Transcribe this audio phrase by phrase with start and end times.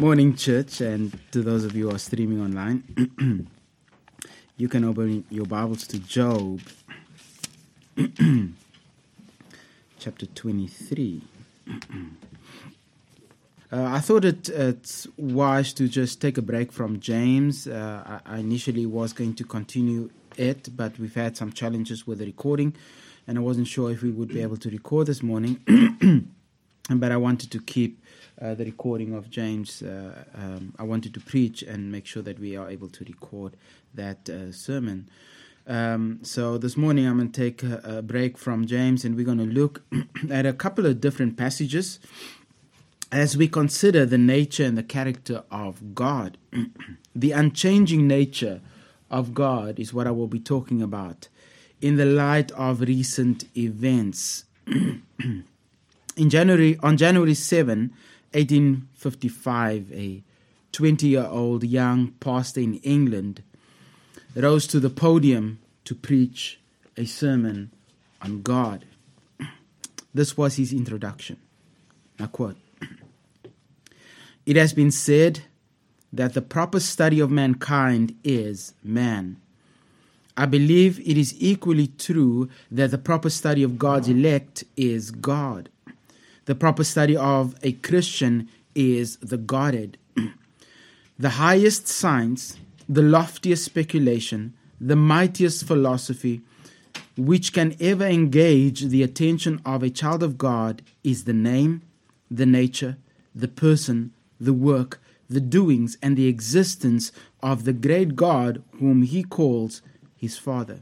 [0.00, 3.46] Morning, church, and to those of you who are streaming online,
[4.56, 6.62] you can open your Bibles to Job,
[9.98, 11.22] chapter 23.
[13.72, 17.68] Uh, I thought it, it's wise to just take a break from James.
[17.68, 22.18] Uh, I, I, initially was going to continue it, but we've had some challenges with
[22.18, 22.74] the recording,
[23.28, 26.32] and I wasn't sure if we would be able to record this morning.
[26.98, 28.02] But I wanted to keep
[28.40, 29.82] uh, the recording of James.
[29.82, 33.56] Uh, um, I wanted to preach and make sure that we are able to record
[33.94, 35.08] that uh, sermon.
[35.66, 39.26] Um, so this morning I'm going to take a, a, break from James and we're
[39.26, 39.82] going to look
[40.30, 42.00] at a couple of different passages
[43.12, 46.38] as we consider the nature and the character of God.
[47.14, 48.60] the unchanging nature
[49.10, 51.28] of God is what I will be talking about
[51.80, 54.44] in the light of recent events.
[56.20, 57.94] in January on January 7,
[58.32, 60.22] 1855, a
[60.70, 63.42] 20-year-old young pastor in England
[64.36, 66.60] rose to the podium to preach
[66.94, 67.70] a sermon
[68.20, 68.84] on God.
[70.12, 71.38] This was his introduction.
[72.18, 72.58] I quote
[74.44, 75.40] It has been said
[76.12, 79.40] that the proper study of mankind is man.
[80.36, 85.69] I believe it is equally true that the proper study of God's elect is God.
[86.50, 89.98] The proper study of a Christian is the Godhead.
[91.16, 96.40] the highest science, the loftiest speculation, the mightiest philosophy,
[97.16, 101.82] which can ever engage the attention of a child of God is the name,
[102.28, 102.96] the nature,
[103.32, 107.12] the person, the work, the doings, and the existence
[107.44, 109.82] of the great God whom he calls
[110.16, 110.80] his Father.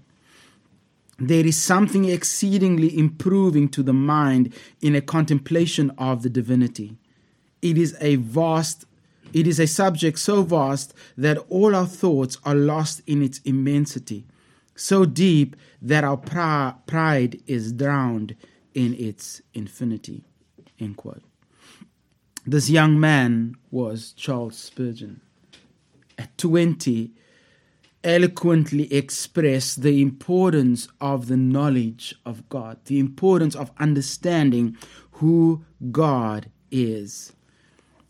[1.19, 6.97] There is something exceedingly improving to the mind in a contemplation of the divinity.
[7.61, 8.87] It is a vast
[9.33, 14.25] it is a subject so vast that all our thoughts are lost in its immensity,
[14.75, 18.37] so deep that our pride is drowned
[18.73, 20.25] in its infinity.
[20.81, 21.23] End quote.
[22.47, 25.21] This young man was Charles Spurgeon.
[26.17, 27.13] At 20,
[28.05, 34.77] eloquently express the importance of the knowledge of God, the importance of understanding
[35.13, 37.33] who God is.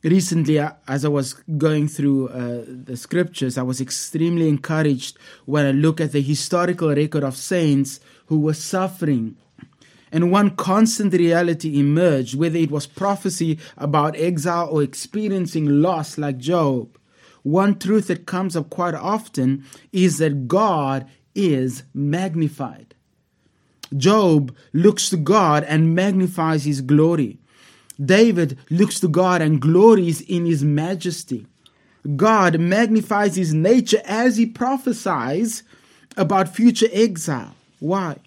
[0.05, 5.73] Recently, as I was going through uh, the scriptures, I was extremely encouraged when I
[5.73, 9.37] look at the historical record of saints who were suffering
[10.13, 16.39] and one constant reality emerged, whether it was prophecy about exile or experiencing loss like
[16.39, 16.98] Job.
[17.49, 22.95] One truth that comes up quite often is that God is magnified.
[23.97, 27.39] Job looks to God and magnifies his glory.
[27.99, 31.47] David looks to God and glories in his majesty.
[32.17, 35.63] God magnifies his nature as he prophesies
[36.19, 37.55] about future exile.
[37.79, 38.19] Why?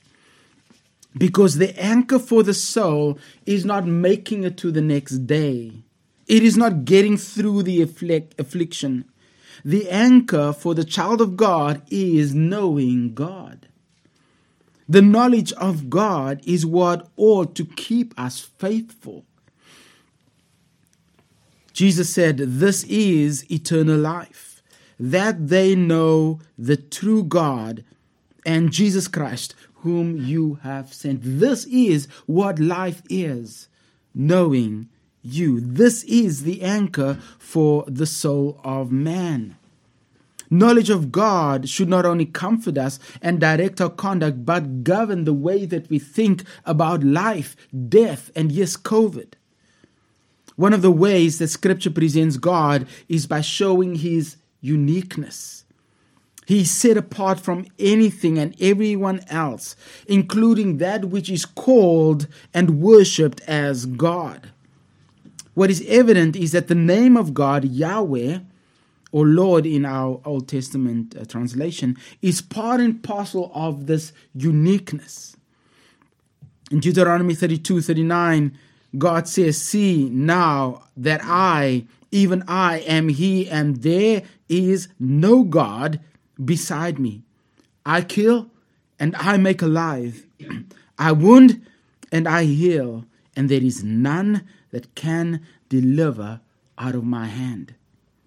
[1.18, 5.74] because the anchor for the soul is not making it to the next day.
[6.28, 9.11] It is not getting through the affliction.
[9.64, 13.68] The anchor for the child of God is knowing God.
[14.90, 19.26] The knowledge of God is what ought to keep us faithful.
[21.74, 24.62] Jesus said, This is eternal life,
[25.00, 27.84] that they know the true God
[28.46, 31.22] and Jesus Christ, whom you have sent.
[31.24, 33.68] This is what life is,
[34.14, 34.90] knowing
[35.24, 35.60] you.
[35.60, 39.58] This is the anchor for the soul of man.
[40.50, 45.34] Knowledge of God should not only comfort us and direct our conduct, but govern the
[45.34, 47.56] way that we think about life,
[47.88, 49.34] death, and yes, COVID.
[50.58, 55.64] One of the ways that Scripture presents God is by showing His uniqueness.
[56.46, 62.82] He is set apart from anything and everyone else, including that which is called and
[62.82, 64.52] worshipped as God.
[65.54, 68.40] What is evident is that the name of God, Yahweh,
[69.12, 75.36] or Lord in our Old Testament uh, translation, is part and parcel of this uniqueness.
[76.72, 78.58] In Deuteronomy 32 39,
[78.98, 86.00] God says, See now that I, even I, am He, and there is no God
[86.44, 87.24] beside me.
[87.86, 88.50] I kill
[89.00, 90.26] and I make alive.
[90.98, 91.66] I wound
[92.12, 93.06] and I heal,
[93.36, 96.42] and there is none that can deliver
[96.78, 97.76] out of my hand.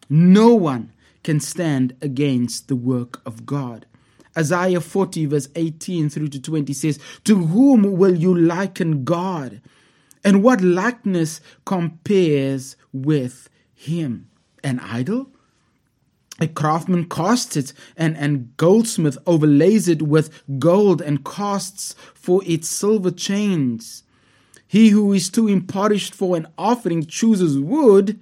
[0.09, 0.93] No one
[1.23, 3.87] can stand against the work of God.
[4.37, 9.61] Isaiah 40, verse 18 through to 20 says, To whom will you liken God?
[10.23, 14.29] And what likeness compares with him?
[14.65, 15.29] an idol?
[16.41, 22.69] A craftsman casts it, and, and goldsmith overlays it with gold and casts for its
[22.69, 24.03] silver chains.
[24.75, 28.19] He who is too impoverished for an offering chooses wood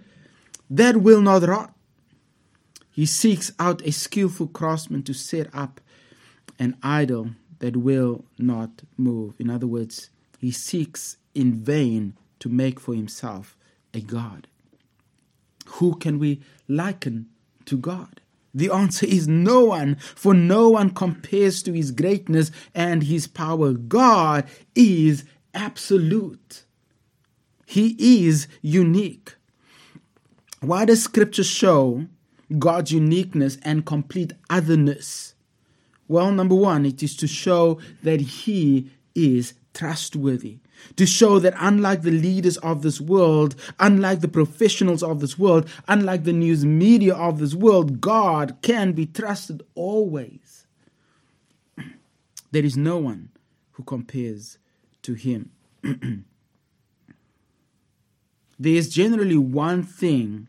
[0.69, 1.75] that will not rot.
[2.91, 5.81] He seeks out a skillful craftsman to set up
[6.59, 9.33] an idol that will not move.
[9.39, 13.57] In other words, he seeks in vain to make for himself
[13.95, 14.47] a God.
[15.79, 17.31] Who can we liken
[17.65, 18.21] to God?
[18.53, 23.73] The answer is no one, for no one compares to his greatness and his power.
[23.73, 24.45] God
[24.75, 26.65] is absolute,
[27.67, 29.35] he is unique.
[30.61, 32.07] Why does scripture show
[32.59, 35.35] God's uniqueness and complete otherness?
[36.09, 40.59] Well, number one, it is to show that he is trustworthy
[40.97, 45.69] to show that unlike the leaders of this world, unlike the professionals of this world,
[45.89, 50.67] unlike the news media of this world, God can be trusted always.
[52.51, 53.31] There is no one
[53.73, 54.59] who compares
[55.03, 55.51] to him.
[55.83, 56.25] there
[58.75, 60.49] is generally one thing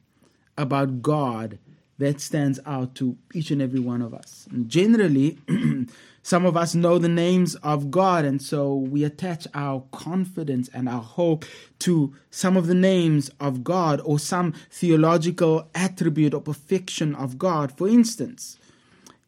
[0.57, 1.59] about God
[1.97, 4.47] that stands out to each and every one of us.
[4.51, 5.38] And generally,
[6.21, 10.89] some of us know the names of God, and so we attach our confidence and
[10.89, 11.45] our hope
[11.79, 17.71] to some of the names of God or some theological attribute or perfection of God.
[17.71, 18.57] For instance,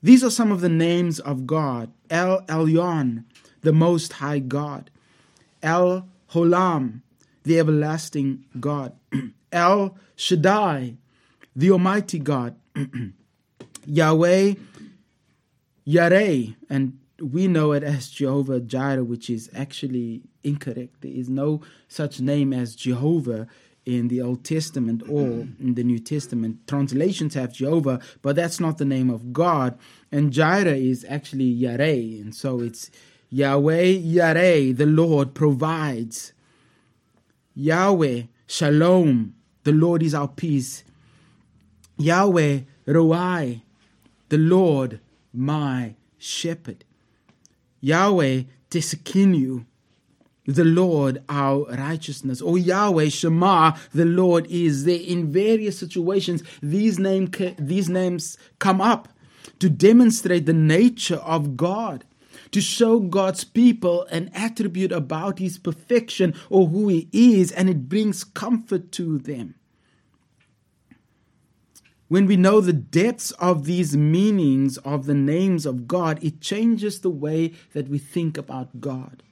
[0.01, 3.24] these are some of the names of God El Elyon,
[3.62, 4.89] the Most High God,
[5.65, 7.01] El Olam,
[7.44, 8.94] the Everlasting God,
[9.51, 10.95] El Shaddai,
[11.56, 12.56] the Almighty God,
[13.85, 14.53] Yahweh,
[15.88, 21.01] Yareh, and we know it as Jehovah Jireh, which is actually incorrect.
[21.01, 23.47] There is no such name as Jehovah
[23.85, 26.67] in the Old Testament or in the New Testament.
[26.67, 29.77] Translations have Jehovah, but that's not the name of God.
[30.12, 32.91] And Jireh is actually Yareh, and so it's
[33.30, 36.33] Yahweh Yareh, the Lord provides.
[37.56, 39.33] Yahweh Shalom,
[39.63, 40.83] the Lord is our peace.
[41.98, 43.62] Yahweh Ruai,
[44.30, 45.00] the Lord
[45.33, 46.83] my shepherd.
[47.81, 49.66] Yahweh Tsidkenu,
[50.45, 52.42] the Lord our righteousness.
[52.42, 55.00] Or Yahweh Shammah, the Lord is there.
[55.00, 59.10] In various situations, these, name, these names come up
[59.60, 62.04] to demonstrate the nature of God
[62.56, 67.88] to show God's people an attribute about his perfection or who he is, and it
[67.88, 69.56] brings comfort to them
[72.07, 77.00] when we know the depths of these meanings of the names of God, it changes
[77.00, 79.24] the way that we think about God.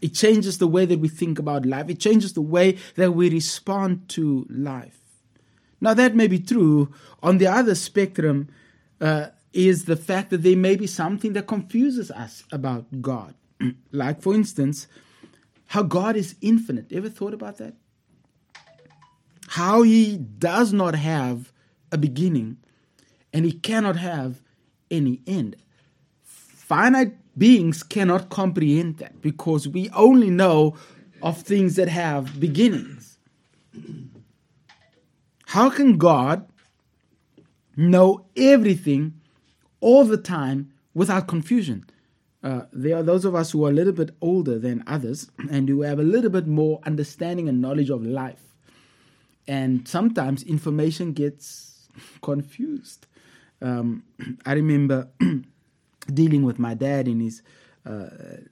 [0.00, 1.88] It changes the way that we think about life.
[1.88, 5.00] It changes the way that we respond to life.
[5.80, 6.92] Now, that may be true.
[7.22, 8.48] On the other spectrum
[9.00, 13.34] uh, is the fact that there may be something that confuses us about God.
[13.90, 14.86] like, for instance,
[15.68, 16.92] how God is infinite.
[16.92, 17.74] Ever thought about that?
[19.48, 21.52] How he does not have
[21.90, 22.58] a beginning
[23.32, 24.42] and he cannot have
[24.90, 25.56] any end.
[26.22, 30.76] Finite beings cannot comprehend that because we only know
[31.22, 33.16] of things that have beginnings.
[35.46, 36.46] How can God
[37.74, 39.20] know everything
[39.80, 41.88] all the time without confusion?
[42.42, 45.68] Uh, there are those of us who are a little bit older than others and
[45.68, 48.54] who have a little bit more understanding and knowledge of life.
[49.48, 51.88] And sometimes information gets
[52.22, 53.06] confused.
[53.60, 54.04] Um,
[54.46, 55.08] I remember
[56.12, 57.42] dealing with my dad in his
[57.84, 58.08] uh,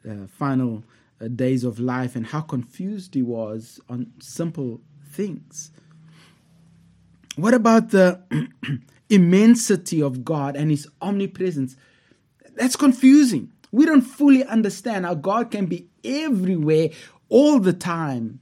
[0.08, 0.84] uh, final
[1.20, 5.70] uh, days of life and how confused he was on simple things.
[7.36, 8.20] What about the
[9.08, 11.76] immensity of God and his omnipresence?
[12.56, 13.52] That's confusing.
[13.72, 16.90] We don't fully understand how God can be everywhere
[17.28, 18.40] all the time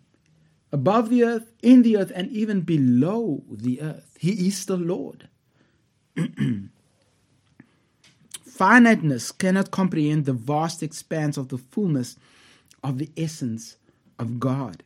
[0.73, 4.16] above the earth, in the earth, and even below the earth.
[4.19, 5.28] He is the Lord.
[8.45, 12.16] Finiteness cannot comprehend the vast expanse of the fullness
[12.83, 13.76] of the essence
[14.19, 14.83] of God.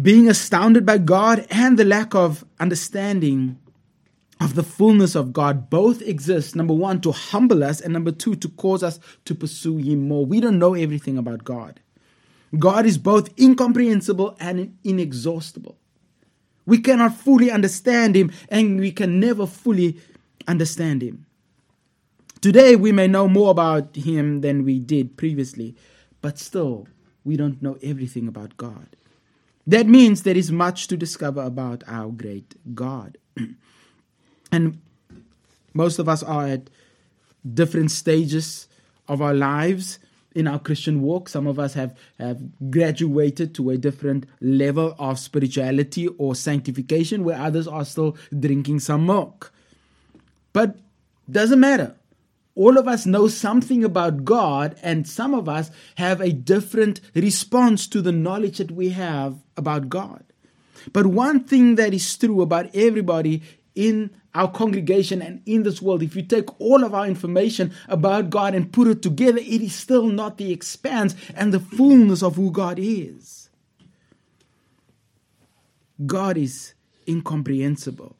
[0.00, 3.58] Being astounded by God and the lack of understanding
[4.40, 6.56] of the fullness of God both exist.
[6.56, 10.24] Number one, to humble us, and number two, to cause us to pursue Him more.
[10.24, 11.80] We don't know everything about God.
[12.58, 15.78] God is both incomprehensible and inexhaustible.
[16.64, 19.98] We cannot fully understand Him, and we can never fully
[20.48, 21.26] understand Him.
[22.40, 25.76] Today, we may know more about Him than we did previously,
[26.20, 26.88] but still,
[27.24, 28.96] we don't know everything about God.
[29.66, 33.18] That means there is much to discover about our great God.
[34.52, 34.80] and
[35.72, 36.70] most of us are at
[37.54, 38.68] different stages
[39.08, 39.98] of our lives
[40.34, 41.28] in our Christian walk.
[41.28, 42.40] Some of us have, have
[42.70, 49.06] graduated to a different level of spirituality or sanctification, where others are still drinking some
[49.06, 49.52] milk.
[50.52, 50.78] But
[51.30, 51.94] doesn't matter.
[52.54, 57.86] All of us know something about God, and some of us have a different response
[57.88, 60.24] to the knowledge that we have about God.
[60.92, 63.42] But one thing that is true about everybody
[63.74, 68.30] in our congregation and in this world, if you take all of our information about
[68.30, 72.36] God and put it together, it is still not the expanse and the fullness of
[72.36, 73.48] who God is.
[76.04, 76.74] God is
[77.06, 78.16] incomprehensible.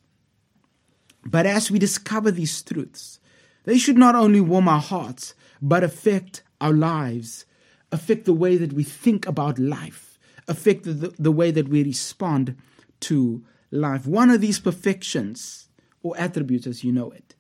[1.25, 3.21] But as we discover these truths,
[3.65, 7.47] they should not only warm our hearts, but affect our lives,
[7.91, 12.57] affect the way that we think about life, affect the, the way that we respond
[13.01, 14.07] to life.
[14.07, 15.69] One of these perfections
[16.03, 17.35] or attributes, as you know it,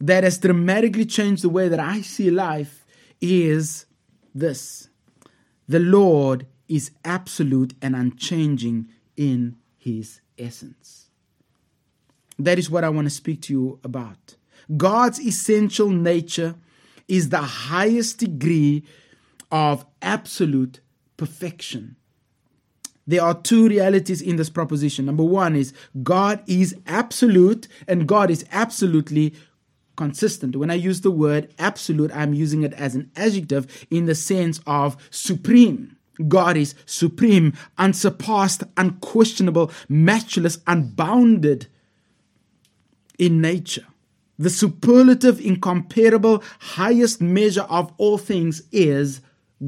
[0.00, 2.84] that has dramatically changed the way that I see life
[3.20, 3.86] is
[4.34, 4.88] this
[5.68, 11.08] the Lord is absolute and unchanging in his essence.
[12.38, 14.36] That is what I want to speak to you about.
[14.76, 16.56] God's essential nature
[17.08, 18.84] is the highest degree
[19.50, 20.80] of absolute
[21.16, 21.96] perfection.
[23.06, 25.06] There are two realities in this proposition.
[25.06, 29.34] Number one is God is absolute and God is absolutely
[29.96, 30.56] consistent.
[30.56, 34.60] When I use the word absolute, I'm using it as an adjective in the sense
[34.66, 35.96] of supreme.
[36.28, 41.68] God is supreme, unsurpassed, unquestionable, matchless, unbounded
[43.18, 43.86] in nature.
[44.38, 49.20] The superlative, incomparable, highest measure of all things is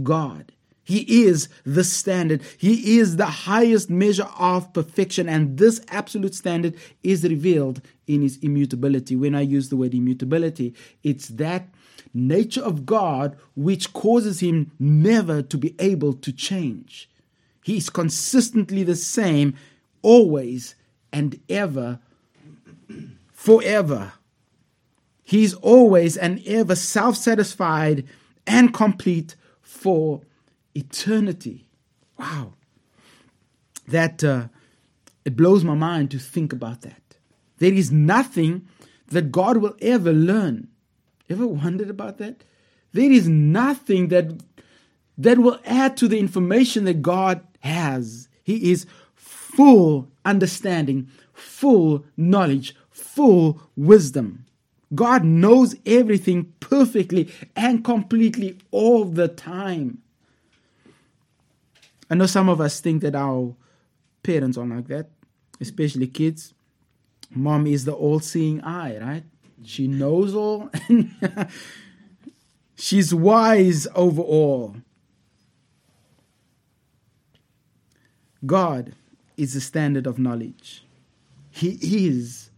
[0.03, 0.53] God.
[0.85, 2.43] He is the standard.
[2.57, 5.29] He is the highest measure of perfection.
[5.29, 9.15] And this absolute standard is revealed in his immutability.
[9.15, 11.69] When I use the word immutability, it's that
[12.15, 17.11] nature of God which causes him never to be able to change.
[17.63, 19.57] He is consistently the same,
[20.01, 20.75] always
[21.13, 22.01] and ever,
[23.31, 24.13] forever.
[25.29, 28.07] He is always and ever self satisfied
[28.47, 30.23] and complete for
[30.75, 31.69] eternity.
[32.19, 32.55] Wow.
[33.89, 34.49] That uh,
[35.27, 37.03] it blows my mind to think about that.
[37.59, 38.69] There is nothing
[39.09, 40.69] that God will ever learn.
[41.29, 42.43] Ever wondered about that?
[42.95, 44.33] There is nothing that
[45.19, 48.31] that will add to the information that God has.
[48.43, 54.47] He is full understanding, full knowledge, full wisdom.
[54.95, 60.03] God knows everything perfectly and completely all the time.
[62.11, 63.55] I know some of us think that our
[64.23, 65.11] parents are like that,
[65.61, 66.55] especially kids.
[67.31, 69.25] Mom is the all seeing eye, right?
[69.63, 70.71] She knows all.
[72.77, 74.77] She's wise over all.
[78.47, 78.95] God
[79.37, 80.85] is the standard of knowledge.
[81.51, 82.51] He is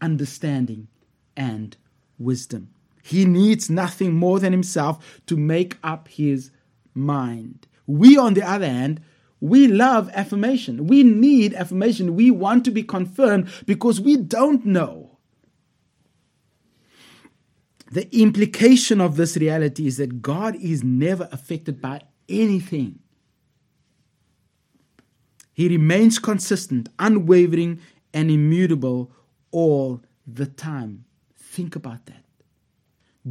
[0.00, 0.88] understanding
[1.36, 1.76] and
[2.18, 2.70] wisdom.
[3.02, 6.50] He needs nothing more than himself to make up his
[6.94, 7.66] mind.
[7.86, 9.00] We, on the other hand,
[9.40, 10.86] we love affirmation.
[10.86, 12.16] We need affirmation.
[12.16, 15.18] We want to be confirmed because we don't know.
[17.92, 22.98] The implication of this reality is that God is never affected by anything.
[25.54, 27.80] He remains consistent, unwavering,
[28.12, 29.12] and immutable
[29.50, 31.05] all the time.
[31.56, 32.22] Think about that.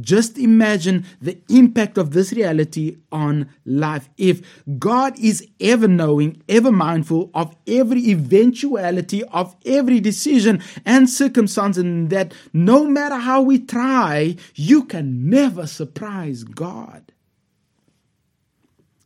[0.00, 4.08] Just imagine the impact of this reality on life.
[4.18, 4.42] If
[4.80, 12.10] God is ever knowing, ever mindful of every eventuality, of every decision and circumstance, and
[12.10, 17.12] that no matter how we try, you can never surprise God.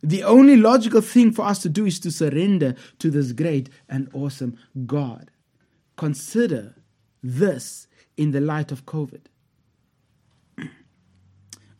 [0.01, 4.09] The only logical thing for us to do is to surrender to this great and
[4.13, 5.29] awesome God.
[5.95, 6.73] Consider
[7.21, 7.87] this
[8.17, 9.21] in the light of COVID.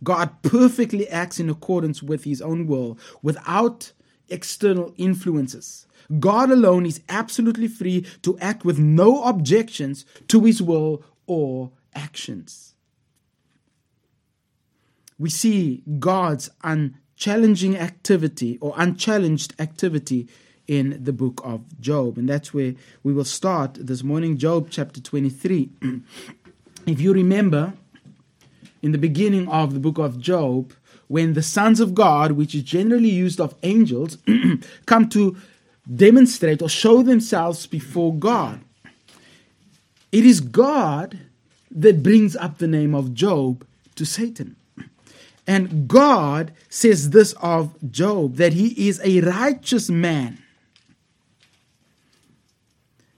[0.04, 3.92] God perfectly acts in accordance with his own will without
[4.30, 5.86] external influences.
[6.20, 12.74] God alone is absolutely free to act with no objections to his will or actions.
[15.20, 20.28] We see God's unchallenging activity or unchallenged activity
[20.72, 22.18] in the book of Job.
[22.18, 22.74] And that's where
[23.04, 25.70] we will start this morning, Job chapter 23.
[26.88, 27.74] if you remember,
[28.82, 30.72] in the beginning of the book of Job,
[31.10, 34.18] when the sons of God, which is generally used of angels,
[34.86, 35.36] come to
[35.94, 38.62] demonstrate or show themselves before God.
[40.14, 41.20] It is God
[41.70, 44.56] that brings up the name of Job to Satan.
[45.46, 50.38] And God says this of Job that he is a righteous man,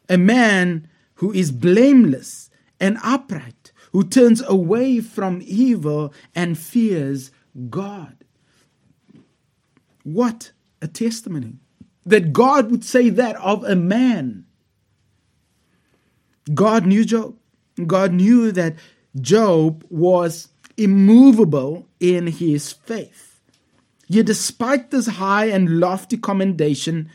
[0.10, 7.32] a man who is blameless and upright, who turns away from evil and fears
[7.70, 8.18] God.
[10.04, 11.60] What a testimony
[12.06, 14.46] that God would say that of a man.
[16.54, 17.38] God knew Job.
[17.88, 18.76] God knew that
[19.20, 23.40] Job was immovable in his faith.
[24.08, 27.10] Yet, despite this high and lofty commendation,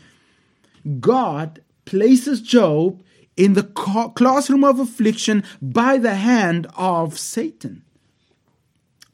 [1.00, 3.02] God places Job
[3.34, 7.82] in the classroom of affliction by the hand of Satan.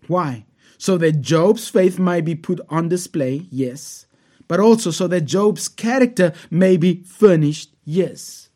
[0.09, 0.45] Why?
[0.77, 4.07] So that Job's faith might be put on display, yes,
[4.49, 8.49] but also so that Job's character may be furnished, yes.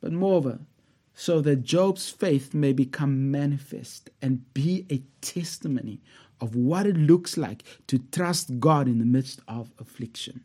[0.00, 0.58] But moreover,
[1.14, 6.00] so that Job's faith may become manifest and be a testimony
[6.40, 10.42] of what it looks like to trust God in the midst of affliction.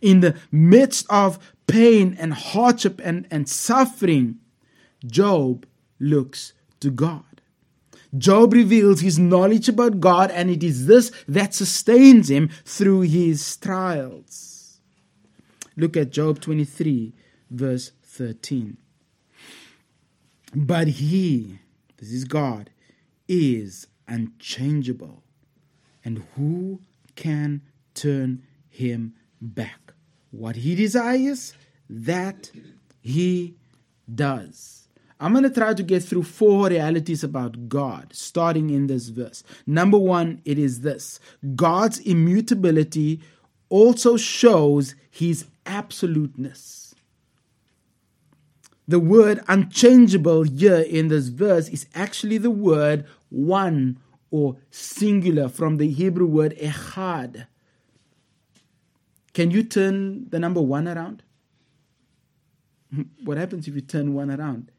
[0.00, 4.38] In the midst of pain and hardship and, and suffering,
[5.06, 5.66] Job
[5.98, 7.24] looks to God.
[8.16, 13.56] Job reveals his knowledge about God, and it is this that sustains him through his
[13.56, 14.78] trials.
[15.76, 17.12] Look at Job 23,
[17.50, 18.76] verse 13.
[20.54, 21.58] But he,
[21.96, 22.70] this is God,
[23.26, 25.24] is unchangeable.
[26.04, 26.80] And who
[27.16, 27.62] can
[27.94, 29.83] turn him back?
[30.36, 31.54] What he desires,
[31.88, 32.50] that
[33.00, 33.54] he
[34.12, 34.88] does.
[35.20, 39.44] I'm going to try to get through four realities about God, starting in this verse.
[39.66, 41.20] Number one, it is this
[41.54, 43.20] God's immutability
[43.68, 46.94] also shows his absoluteness.
[48.86, 53.98] The word unchangeable here in this verse is actually the word one
[54.30, 57.46] or singular from the Hebrew word echad.
[59.34, 61.22] Can you turn the number one around?
[63.24, 64.70] What happens if you turn one around?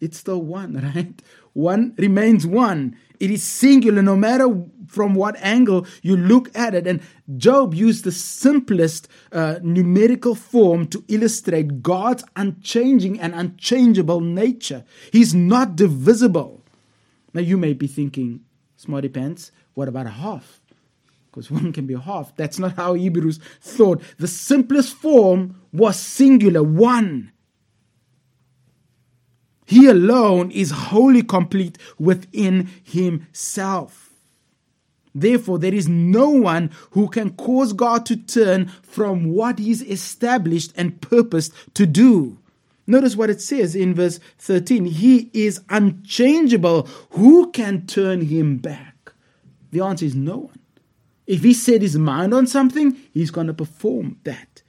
[0.00, 1.20] It's still one, right?
[1.52, 2.96] One remains one.
[3.20, 4.46] It is singular no matter
[4.88, 6.86] from what angle you look at it.
[6.86, 7.00] And
[7.36, 14.84] Job used the simplest uh, numerical form to illustrate God's unchanging and unchangeable nature.
[15.12, 16.62] He's not divisible.
[17.32, 18.40] Now you may be thinking,
[18.76, 20.60] smarty pants, what about a half?
[21.34, 22.36] Because one can be half.
[22.36, 24.00] That's not how Hebrews thought.
[24.18, 27.32] The simplest form was singular, one.
[29.66, 34.12] He alone is wholly complete within himself.
[35.12, 40.72] Therefore, there is no one who can cause God to turn from what he's established
[40.76, 42.38] and purposed to do.
[42.86, 46.82] Notice what it says in verse 13 He is unchangeable.
[47.10, 49.12] Who can turn him back?
[49.72, 50.58] The answer is no one.
[51.26, 54.62] If he set his mind on something, he's going to perform that.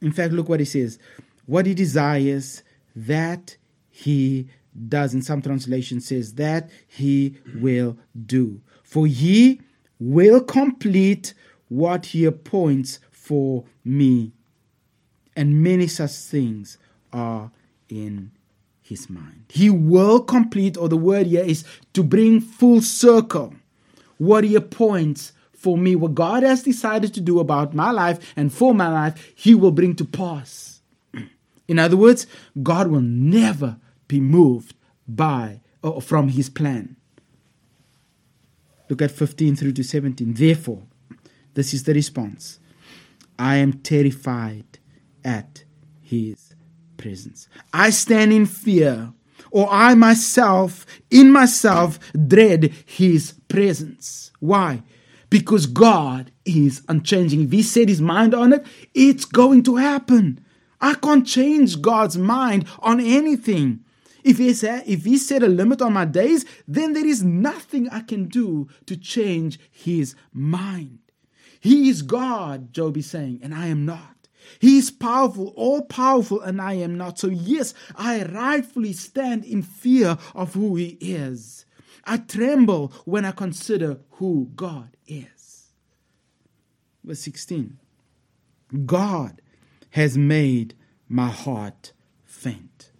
[0.00, 0.98] In fact, look what he says.
[1.46, 2.62] What he desires,
[2.94, 3.56] that
[3.90, 4.48] he
[4.88, 5.14] does.
[5.14, 8.60] In some translation says that he will do.
[8.82, 9.60] For he
[9.98, 11.34] will complete
[11.68, 14.32] what he appoints for me.
[15.36, 16.78] And many such things
[17.12, 17.50] are
[17.88, 18.30] in
[18.80, 19.44] his mind.
[19.50, 23.54] He will complete, or the word here is to bring full circle
[24.18, 25.96] what he appoints for me.
[25.96, 29.72] What God has decided to do about my life and for my life, he will
[29.72, 30.80] bring to pass.
[31.68, 32.26] In other words,
[32.62, 34.74] God will never be moved
[35.06, 36.96] by or from his plan.
[38.88, 40.34] Look at 15 through to 17.
[40.34, 40.82] Therefore,
[41.54, 42.58] this is the response
[43.38, 44.78] I am terrified
[45.24, 45.64] at
[46.00, 46.54] his
[46.96, 47.48] presence.
[47.72, 49.12] I stand in fear,
[49.50, 54.30] or I myself, in myself, dread his presence.
[54.40, 54.82] Why?
[55.30, 57.42] Because God is unchanging.
[57.42, 60.44] If he set his mind on it, it's going to happen.
[60.80, 63.80] I can't change God's mind on anything.
[64.24, 67.88] If he, said, if he set a limit on my days, then there is nothing
[67.88, 70.98] I can do to change his mind.
[71.60, 74.17] He is God, Job is saying, and I am not.
[74.58, 77.18] He is powerful, all powerful, and I am not.
[77.18, 81.66] So, yes, I rightfully stand in fear of who He is.
[82.04, 85.68] I tremble when I consider who God is.
[87.04, 87.78] Verse 16
[88.86, 89.40] God
[89.90, 90.74] has made
[91.08, 91.92] my heart
[92.24, 92.92] faint.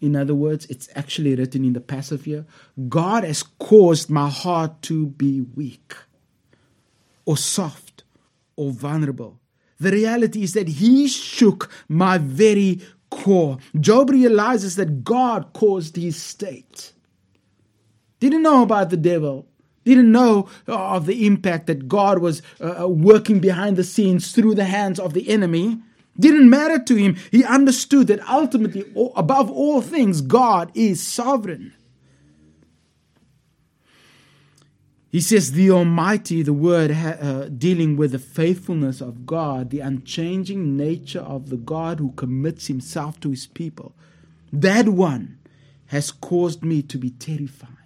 [0.00, 2.46] In other words, it's actually written in the passive here
[2.88, 5.94] God has caused my heart to be weak,
[7.24, 8.04] or soft,
[8.56, 9.39] or vulnerable.
[9.80, 13.58] The reality is that he shook my very core.
[13.80, 16.92] Job realizes that God caused his state.
[18.20, 19.46] Didn't know about the devil.
[19.84, 24.54] Didn't know of the impact that God was uh, uh working behind the scenes through
[24.54, 25.78] the hands of the enemy.
[26.18, 27.16] Didn't matter to him.
[27.30, 28.84] He understood that ultimately,
[29.16, 31.72] above all things, God is sovereign.
[35.10, 40.76] He says, The Almighty, the word uh, dealing with the faithfulness of God, the unchanging
[40.76, 43.92] nature of the God who commits himself to his people.
[44.52, 45.38] That one
[45.86, 47.76] has caused me to be terrified.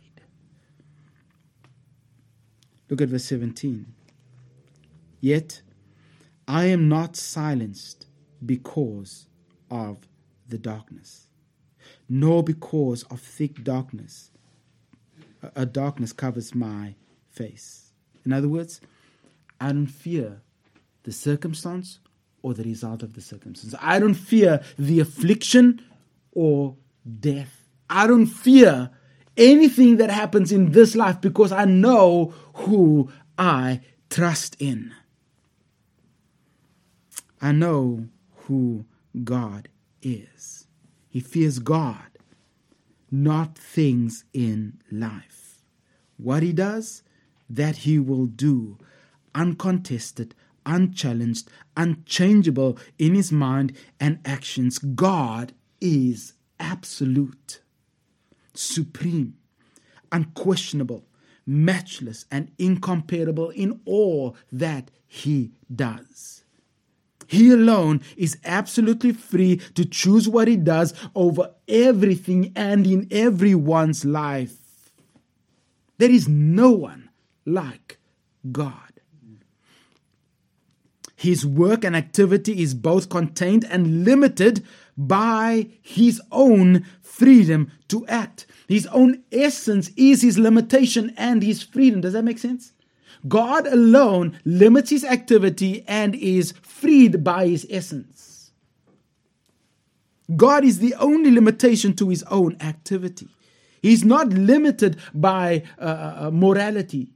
[2.91, 3.87] Look at verse 17.
[5.21, 5.63] Yet
[6.47, 8.07] I am not silenced
[8.45, 9.27] because
[9.71, 10.07] of
[10.47, 11.29] the darkness,
[12.07, 14.31] nor because of thick darkness.
[15.57, 16.95] A darkness covers my
[17.35, 17.93] face.
[18.25, 18.81] In other words,
[19.61, 20.41] I don't fear
[21.03, 22.01] the circumstance
[22.43, 23.75] or the result of the circumstance.
[23.81, 25.83] I don't fear the affliction
[26.33, 26.77] or
[27.21, 27.69] death.
[27.89, 28.91] I don't fear
[29.37, 34.93] anything that happens in this life because I know who I trust in.
[37.41, 38.09] I know
[38.47, 38.87] who
[39.23, 39.69] God
[40.03, 40.67] is.
[41.09, 42.19] He fears God,
[43.11, 45.63] not things in life.
[46.17, 47.03] What he does,
[47.57, 48.79] that he will do,
[49.35, 50.35] uncontested,
[50.67, 54.79] unchallenged, unchangeable in his mind and actions.
[54.79, 57.61] God is absolute,
[58.55, 59.37] supreme,
[60.11, 61.05] unquestionable,
[61.47, 66.45] matchless, and incomparable in all that he does.
[67.27, 74.05] He alone is absolutely free to choose what he does over everything and in everyone's
[74.05, 74.93] life.
[75.99, 77.04] There is no one
[77.45, 77.99] like
[78.51, 78.79] God.
[81.17, 84.65] His work and activity is both contained and limited
[84.97, 88.47] by his own freedom to act.
[88.69, 92.01] His own essence is his limitation and his freedom.
[92.01, 92.73] Does that make sense?
[93.27, 98.51] God alone limits his activity and is freed by his essence.
[100.37, 103.29] God is the only limitation to his own activity.
[103.83, 107.13] He's not limited by uh, uh, uh, morality,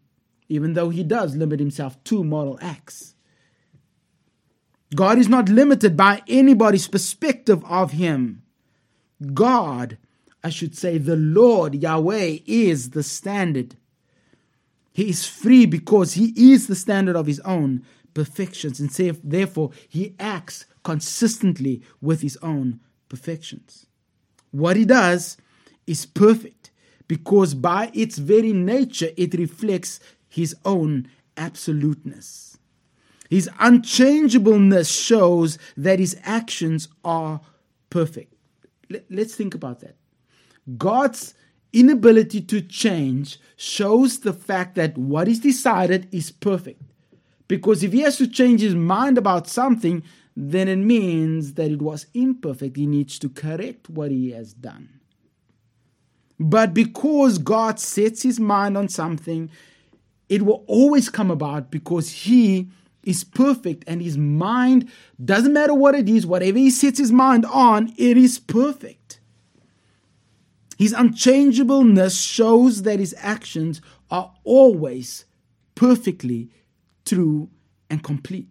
[0.48, 3.14] even though he does limit himself to moral acts.
[4.94, 8.42] God is not limited by anybody's perspective of him.
[9.34, 9.98] God,
[10.42, 13.76] I should say, the Lord Yahweh is the standard.
[14.92, 17.84] He is free because he is the standard of his own
[18.14, 18.90] perfections, and
[19.22, 23.86] therefore he acts consistently with his own perfections.
[24.50, 25.36] What he does
[25.86, 26.70] is perfect
[27.06, 32.58] because by its very nature it reflects his own absoluteness.
[33.28, 37.40] His unchangeableness shows that his actions are
[37.90, 38.32] perfect.
[39.10, 39.96] Let's think about that.
[40.76, 41.34] God's
[41.72, 46.82] inability to change shows the fact that what is decided is perfect.
[47.48, 50.02] Because if he has to change his mind about something,
[50.36, 52.76] then it means that it was imperfect.
[52.76, 54.88] He needs to correct what he has done.
[56.38, 59.50] But because God sets his mind on something,
[60.28, 62.68] it will always come about because he
[63.02, 64.90] is perfect and his mind
[65.24, 69.20] doesn't matter what it is, whatever he sets his mind on, it is perfect.
[70.76, 75.24] His unchangeableness shows that his actions are always
[75.74, 76.50] perfectly
[77.04, 77.48] true
[77.88, 78.48] and complete.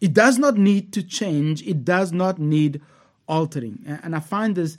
[0.00, 2.80] It does not need to change, it does not need
[3.26, 3.84] altering.
[4.02, 4.78] And I find this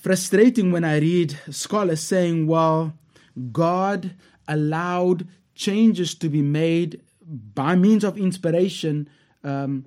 [0.00, 2.94] frustrating when I read scholars saying, well,
[3.52, 4.14] God
[4.48, 7.00] allowed changes to be made
[7.54, 9.08] by means of inspiration
[9.44, 9.84] um,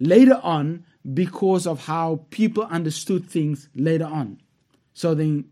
[0.00, 0.84] later on
[1.14, 4.40] because of how people understood things later on.
[4.94, 5.46] So then,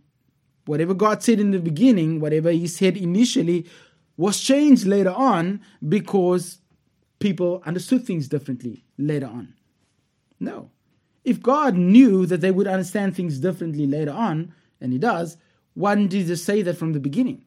[0.66, 3.66] whatever God said in the beginning, whatever He said initially,
[4.16, 6.58] was changed later on because
[7.18, 9.54] people understood things differently later on.
[10.38, 10.70] No.
[11.24, 15.36] If God knew that they would understand things differently later on, and He does,
[15.74, 17.45] why didn't He just say that from the beginning?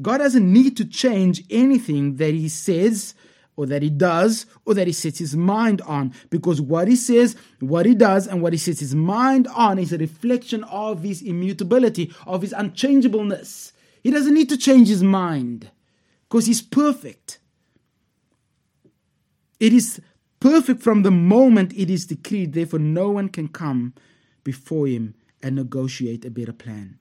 [0.00, 3.14] God doesn't need to change anything that He says
[3.60, 6.14] or that he does or that he sets his mind on.
[6.30, 9.92] Because what he says, what he does, and what he sets his mind on is
[9.92, 13.74] a reflection of his immutability, of his unchangeableness.
[14.02, 15.70] He doesn't need to change his mind
[16.26, 17.38] because he's perfect.
[19.58, 20.00] It is
[20.40, 23.92] perfect from the moment it is decreed, therefore, no one can come
[24.42, 26.98] before him and negotiate a better plan.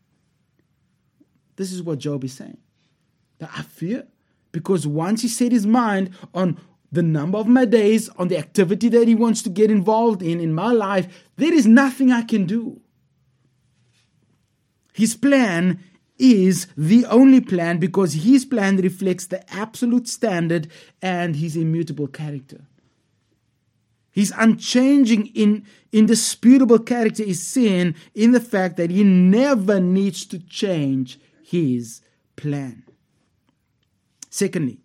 [1.55, 2.57] This is what Job is saying.
[3.39, 4.07] That I fear
[4.51, 6.57] because once he set his mind on
[6.91, 10.39] the number of my days, on the activity that He wants to get involved in
[10.39, 12.81] in my life, there is nothing I can do.
[14.93, 15.79] His plan
[16.17, 20.67] is the only plan because His plan reflects the absolute standard
[21.01, 22.65] and His immutable character.
[24.11, 30.39] His unchanging, in, indisputable character is seen in the fact that He never needs to
[30.39, 32.01] change His
[32.35, 32.83] plan.
[34.29, 34.79] Secondly,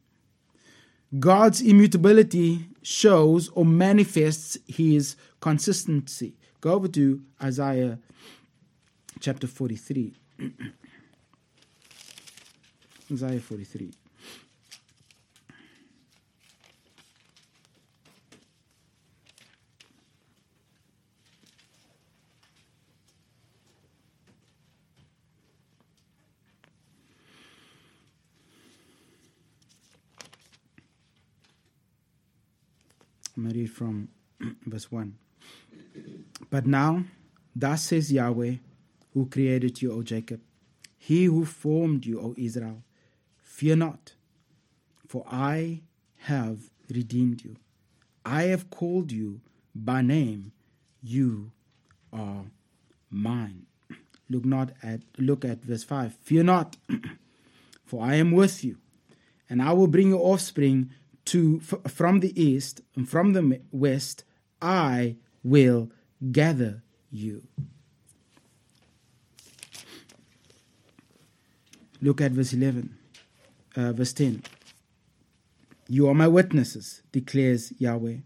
[1.18, 6.34] God's immutability shows or manifests his consistency.
[6.60, 7.98] Go over to Isaiah
[9.20, 10.14] chapter 43.
[13.12, 13.92] Isaiah 43.
[33.36, 34.08] I'm going to read from
[34.66, 35.16] verse 1.
[36.50, 37.04] But now,
[37.54, 38.56] thus says Yahweh,
[39.12, 40.40] who created you, O Jacob,
[40.96, 42.82] he who formed you, O Israel,
[43.42, 44.14] fear not,
[45.06, 45.82] for I
[46.22, 47.56] have redeemed you.
[48.24, 49.40] I have called you
[49.74, 50.52] by name,
[51.02, 51.50] you
[52.12, 52.44] are
[53.10, 53.66] mine.
[54.30, 56.14] Look not at look at verse 5.
[56.14, 56.76] Fear not,
[57.84, 58.78] for I am with you,
[59.50, 60.90] and I will bring your offspring
[61.26, 64.24] to from the east and from the west
[64.60, 65.90] I will
[66.32, 67.42] gather you.
[72.00, 72.94] Look at verse 11,
[73.76, 74.42] uh, verse 10.
[75.88, 78.18] You are my witnesses, declares Yahweh,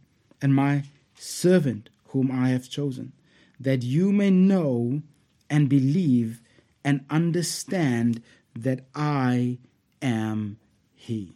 [0.42, 0.84] and my
[1.14, 3.12] servant whom I have chosen,
[3.60, 5.02] that you may know
[5.50, 6.40] and believe
[6.84, 8.22] and understand
[8.56, 9.58] that I
[10.00, 10.58] am
[10.94, 11.34] He.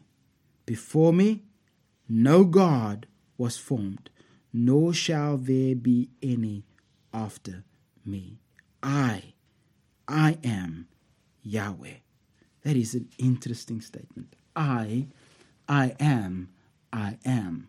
[0.67, 1.43] Before me,
[2.13, 3.07] no God
[3.39, 4.11] was formed,
[4.53, 6.63] nor shall there be any
[7.13, 7.65] after
[8.05, 8.39] me.
[8.83, 9.33] I,
[10.07, 10.89] I am
[11.43, 11.95] Yahweh.
[12.65, 14.37] That is an interesting statement.
[14.55, 15.07] I,
[15.67, 16.51] I am,
[16.93, 17.69] I am.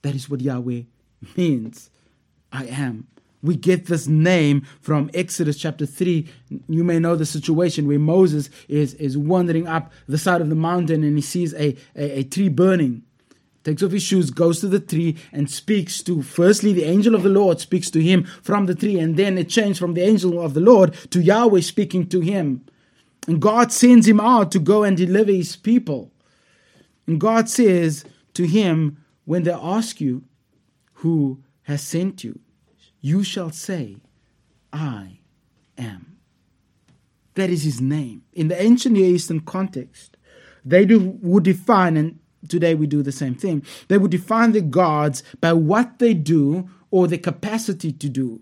[0.00, 0.84] That is what Yahweh
[1.36, 1.90] means.
[2.50, 3.06] I am.
[3.42, 6.26] We get this name from Exodus chapter 3.
[6.68, 10.54] You may know the situation where Moses is, is wandering up the side of the
[10.54, 13.04] mountain and he sees a, a, a tree burning
[13.64, 17.22] takes off his shoes, goes to the tree, and speaks to firstly the angel of
[17.22, 20.40] the Lord speaks to him from the tree, and then it changed from the angel
[20.40, 22.64] of the Lord to Yahweh speaking to him.
[23.26, 26.12] And God sends him out to go and deliver his people.
[27.06, 30.24] And God says to him, When they ask you
[30.94, 32.40] who has sent you,
[33.00, 33.98] you shall say,
[34.72, 35.20] I
[35.76, 36.16] am.
[37.34, 38.22] That is his name.
[38.32, 40.16] In the ancient Near Eastern context,
[40.64, 43.64] they do, would define and Today we do the same thing.
[43.88, 48.40] They would define the gods by what they do or the capacity to do.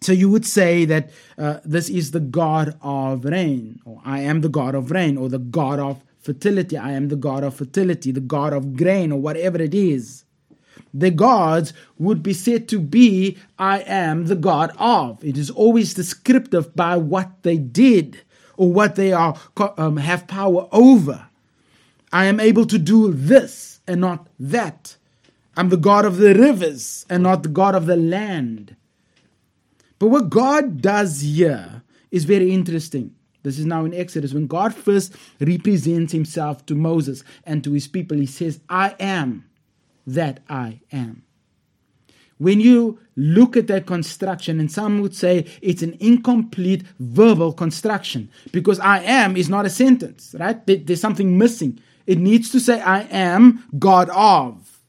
[0.00, 4.40] So you would say that uh, this is the God of rain, or I am
[4.40, 6.76] the God of rain, or the God of fertility.
[6.76, 10.24] I am the God of fertility, the God of grain, or whatever it is.
[10.94, 15.24] The gods would be said to be, I am the God of.
[15.24, 18.22] It is always descriptive by what they did
[18.56, 19.38] or what they are
[19.78, 21.28] um, have power over.
[22.12, 24.96] I am able to do this and not that.
[25.56, 28.76] I'm the God of the rivers and not the God of the land.
[29.98, 33.14] But what God does here is very interesting.
[33.42, 34.32] This is now in Exodus.
[34.32, 39.44] When God first represents himself to Moses and to his people, he says, I am
[40.06, 41.22] that I am.
[42.38, 48.30] When you look at that construction, and some would say it's an incomplete verbal construction
[48.50, 50.58] because I am is not a sentence, right?
[50.66, 51.78] There's something missing.
[52.06, 54.80] It needs to say, I am God of.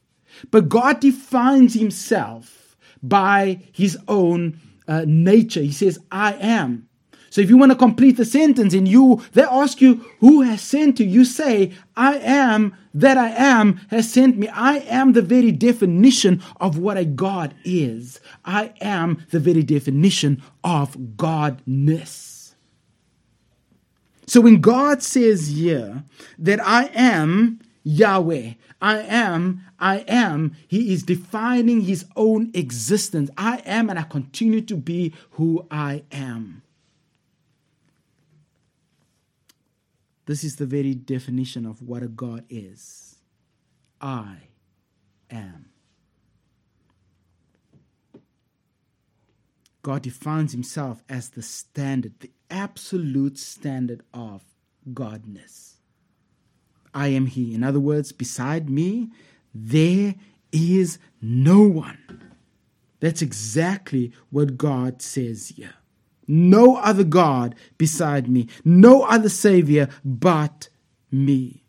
[0.50, 5.60] But God defines himself by his own uh, nature.
[5.60, 6.88] He says, I am.
[7.30, 10.60] So if you want to complete the sentence and you they ask you who has
[10.62, 14.46] sent you, you say, I am that I am has sent me.
[14.48, 18.20] I am the very definition of what a God is.
[18.44, 22.33] I am the very definition of Godness.
[24.26, 26.04] So when God says here
[26.38, 33.30] that I am Yahweh, I am, I am, He is defining His own existence.
[33.36, 36.62] I am and I continue to be who I am.
[40.26, 43.16] This is the very definition of what a God is.
[44.00, 44.36] I
[45.30, 45.66] am.
[49.82, 54.42] God defines himself as the standard, the absolute standard of
[54.92, 55.74] godness.
[56.94, 57.54] I am He.
[57.54, 59.10] In other words, beside me,
[59.52, 60.14] there
[60.52, 62.22] is no one.
[63.00, 65.74] That's exactly what God says here.
[66.26, 70.68] No other God beside me, no other Savior but
[71.10, 71.63] me.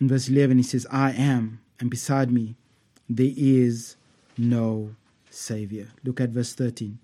[0.00, 2.56] In verse 11, he says, I am, and beside me
[3.08, 3.96] there is
[4.38, 4.94] no
[5.28, 5.88] Savior.
[6.04, 6.98] Look at verse 13.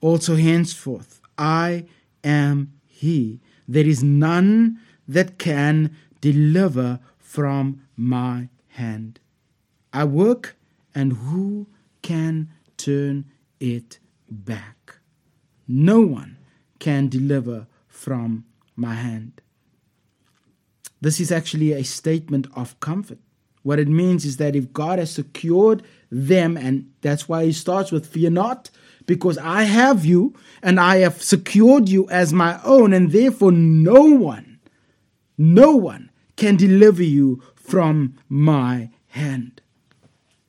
[0.00, 1.84] Also, henceforth, I
[2.24, 3.40] am He.
[3.68, 9.20] There is none that can deliver from my hand.
[9.92, 10.56] I work,
[10.94, 11.68] and who
[12.02, 13.26] can turn
[13.60, 14.96] it back?
[15.68, 16.38] No one
[16.80, 19.40] can deliver from my hand.
[21.02, 23.18] This is actually a statement of comfort.
[23.64, 27.92] What it means is that if God has secured them, and that's why he starts
[27.92, 28.70] with fear not,
[29.04, 34.04] because I have you and I have secured you as my own, and therefore no
[34.04, 34.60] one,
[35.36, 39.60] no one can deliver you from my hand.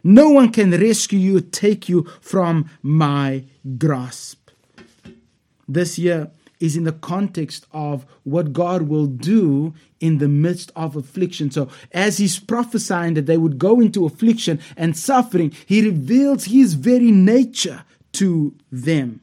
[0.03, 3.45] No one can rescue you, take you from my
[3.77, 4.49] grasp.
[5.67, 6.29] This year,
[6.63, 11.51] is in the context of what God will do in the midst of affliction.
[11.51, 16.75] So, as He's prophesying that they would go into affliction and suffering, He reveals His
[16.75, 19.19] very nature to them.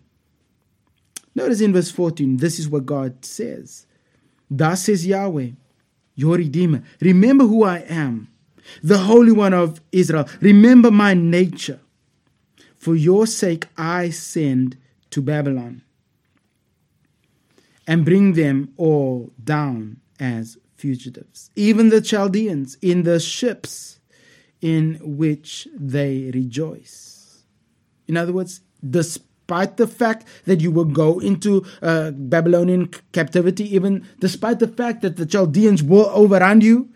[1.35, 3.87] Notice in verse 14, this is what God says
[4.51, 5.53] Thus says Yahweh,
[6.15, 8.29] your Redeemer, remember who I am,
[8.83, 10.29] the Holy One of Israel.
[10.43, 11.81] Remember my nature.
[12.77, 14.77] For your sake I send
[15.11, 15.83] to Babylon
[17.91, 23.99] and bring them all down as fugitives, even the Chaldeans in the ships
[24.61, 27.43] in which they rejoice.
[28.07, 34.07] In other words, despite the fact that you will go into uh, Babylonian captivity, even
[34.21, 36.91] despite the fact that the Chaldeans will overrun you,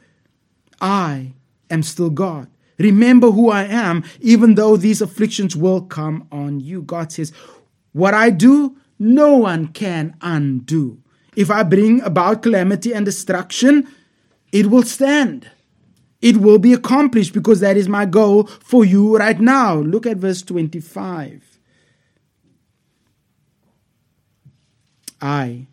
[0.80, 1.32] I
[1.70, 2.48] am still God.
[2.78, 6.82] Remember who I am, even though these afflictions will come on you.
[6.82, 7.32] God says,
[7.92, 10.98] What I do, no one can undo.
[11.36, 13.88] If I bring about calamity and destruction,
[14.52, 15.50] it will stand.
[16.20, 19.76] It will be accomplished because that is my goal for you right now.
[19.76, 21.58] Look at verse 25.
[25.20, 25.66] I,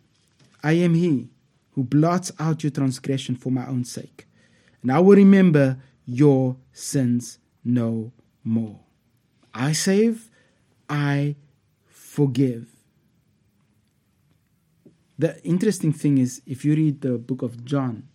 [0.62, 1.28] I am he
[1.72, 4.26] who blots out your transgression for my own sake,
[4.82, 8.12] and I will remember your sins no
[8.44, 8.80] more.
[9.54, 10.30] I save,
[10.88, 11.36] I
[11.86, 12.71] forgive.
[15.22, 18.08] The interesting thing is, if you read the book of John,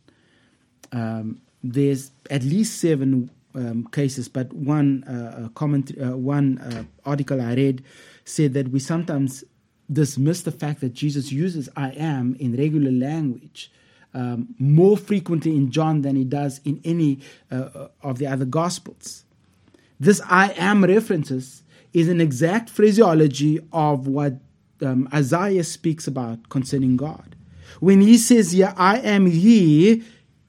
[0.92, 7.40] um, there's at least seven um, cases, but one uh, comment, uh, one uh, article
[7.40, 7.82] I read
[8.26, 9.46] said that we sometimes
[9.90, 13.72] dismiss the fact that Jesus uses "I am" in regular language
[14.14, 19.24] um, more frequently in John than he does in any uh, of the other Gospels.
[19.98, 24.42] This "I am" references is an exact phraseology of what
[24.82, 27.36] um, Isaiah speaks about concerning God.
[27.80, 30.04] When he says, Yeah, I am he,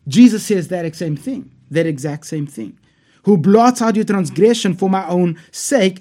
[0.07, 2.79] Jesus says that same thing, that exact same thing.
[3.25, 6.01] Who blots out your transgression for my own sake,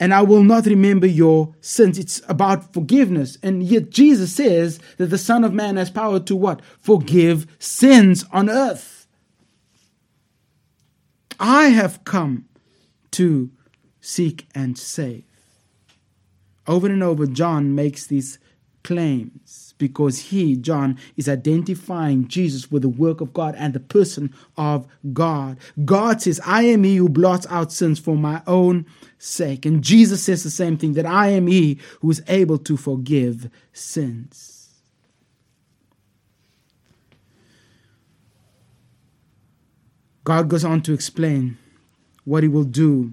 [0.00, 1.98] and I will not remember your sins.
[1.98, 3.36] It's about forgiveness.
[3.42, 6.62] And yet Jesus says that the Son of Man has power to what?
[6.80, 9.06] Forgive sins on earth.
[11.38, 12.46] I have come
[13.12, 13.50] to
[14.00, 15.29] seek and save.
[16.70, 18.38] Over and over, John makes these
[18.84, 24.32] claims because he, John, is identifying Jesus with the work of God and the person
[24.56, 25.58] of God.
[25.84, 28.86] God says, I am he who blots out sins for my own
[29.18, 29.66] sake.
[29.66, 33.50] And Jesus says the same thing that I am he who is able to forgive
[33.72, 34.68] sins.
[40.22, 41.58] God goes on to explain
[42.24, 43.12] what he will do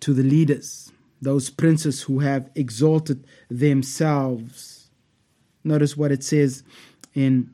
[0.00, 0.85] to the leaders
[1.26, 4.90] those princes who have exalted themselves.
[5.64, 6.62] Notice what it says
[7.14, 7.52] in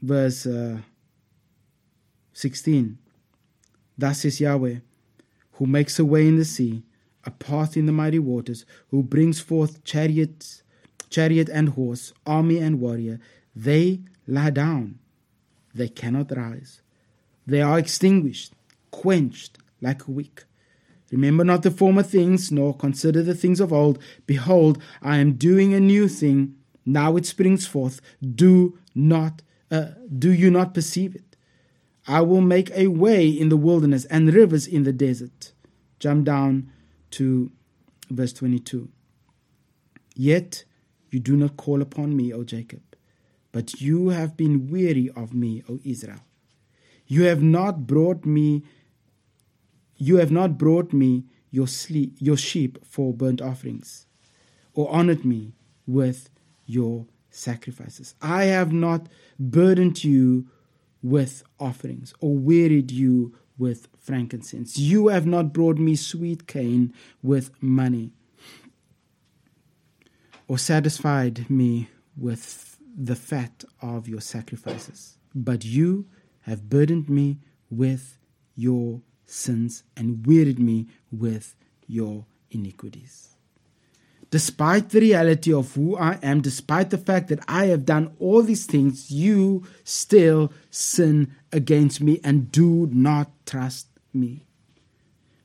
[0.00, 0.78] verse uh,
[2.32, 2.96] 16.
[3.98, 4.76] Thus says Yahweh,
[5.54, 6.84] who makes a way in the sea,
[7.24, 10.62] a path in the mighty waters, who brings forth chariots,
[11.10, 13.18] chariot and horse, army and warrior.
[13.56, 15.00] They lie down,
[15.74, 16.82] they cannot rise.
[17.48, 18.52] They are extinguished,
[18.92, 20.44] quenched like a wick.
[21.10, 23.98] Remember not the former things, nor consider the things of old.
[24.26, 26.54] Behold, I am doing a new thing.
[26.84, 28.00] Now it springs forth.
[28.22, 29.88] Do not, uh,
[30.18, 31.36] do you not perceive it?
[32.06, 35.52] I will make a way in the wilderness and rivers in the desert.
[35.98, 36.70] Jump down
[37.12, 37.50] to
[38.10, 38.88] Verse 22
[40.14, 40.64] Yet
[41.10, 42.82] you do not call upon me, O Jacob,
[43.52, 46.20] but you have been weary of me, O Israel.
[47.06, 48.64] You have not brought me
[49.98, 54.06] you have not brought me your, sleep, your sheep for burnt offerings,
[54.74, 55.52] or honored me
[55.86, 56.30] with
[56.66, 58.14] your sacrifices.
[58.22, 60.46] I have not burdened you
[61.02, 64.78] with offerings, or wearied you with frankincense.
[64.78, 66.92] You have not brought me sweet cane
[67.22, 68.12] with money,
[70.46, 75.18] or satisfied me with the fat of your sacrifices.
[75.34, 76.06] But you
[76.42, 77.38] have burdened me
[77.70, 78.18] with
[78.56, 81.54] your sins and wearied me with
[81.86, 83.36] your iniquities.
[84.30, 88.42] Despite the reality of who I am, despite the fact that I have done all
[88.42, 94.44] these things, you still sin against me and do not trust me.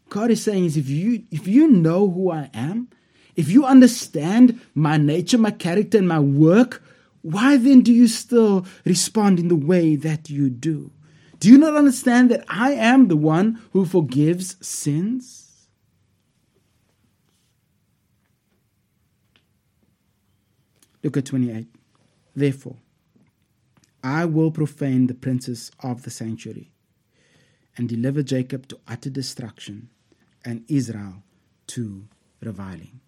[0.09, 2.89] God is saying is if you if you know who I am,
[3.35, 6.83] if you understand my nature, my character, and my work,
[7.21, 10.91] why then do you still respond in the way that you do?
[11.43, 15.67] Do you not understand that I am the one who forgives sins?
[21.03, 21.67] Look at 28.
[22.33, 22.77] Therefore,
[24.01, 26.71] I will profane the princes of the sanctuary
[27.75, 29.89] and deliver Jacob to utter destruction
[30.45, 31.23] and Israel
[31.67, 32.07] to
[32.39, 33.01] reviling.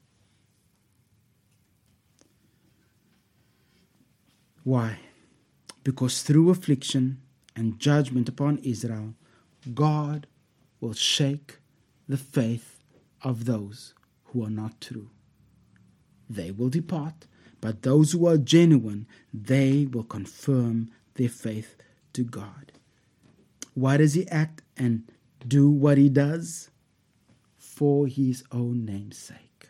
[4.66, 5.00] Why?
[5.86, 7.22] Because through affliction,
[7.56, 9.14] and judgment upon Israel,
[9.74, 10.28] God
[10.80, 11.58] will shake
[12.08, 12.80] the faith
[13.22, 13.94] of those
[14.26, 15.10] who are not true.
[16.30, 17.28] They will depart,
[17.62, 21.76] but those who are genuine, they will confirm their faith
[22.14, 22.72] to God.
[23.74, 25.12] Why does he act and
[25.48, 26.70] do what he does?
[27.58, 29.70] For his own name's sake.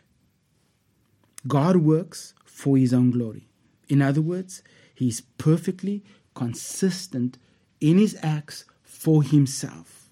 [1.46, 3.48] God works for his own glory.
[3.88, 4.62] In other words,
[4.94, 7.38] he is perfectly consistent
[7.86, 10.08] in his acts for himself.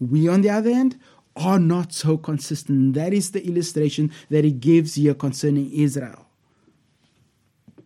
[0.00, 0.98] We, on the other hand,
[1.36, 2.94] are not so consistent.
[2.94, 6.26] That is the illustration that he gives here concerning Israel.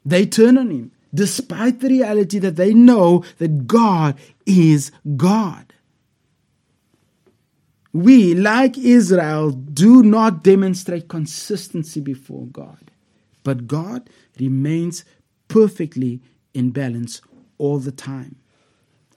[0.06, 5.74] They turn on him despite the reality that they know that God is God.
[7.92, 12.90] We, like Israel, do not demonstrate consistency before God,
[13.42, 14.08] but God
[14.38, 15.04] remains
[15.48, 16.20] perfectly
[16.54, 17.20] in balance
[17.58, 18.36] all the time.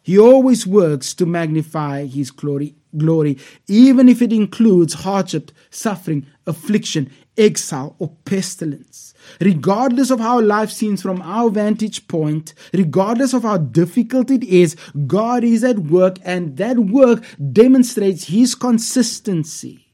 [0.09, 3.37] He always works to magnify his glory, glory,
[3.67, 9.13] even if it includes hardship, suffering, affliction, exile, or pestilence.
[9.39, 14.75] Regardless of how life seems from our vantage point, regardless of how difficult it is,
[15.05, 19.93] God is at work, and that work demonstrates his consistency.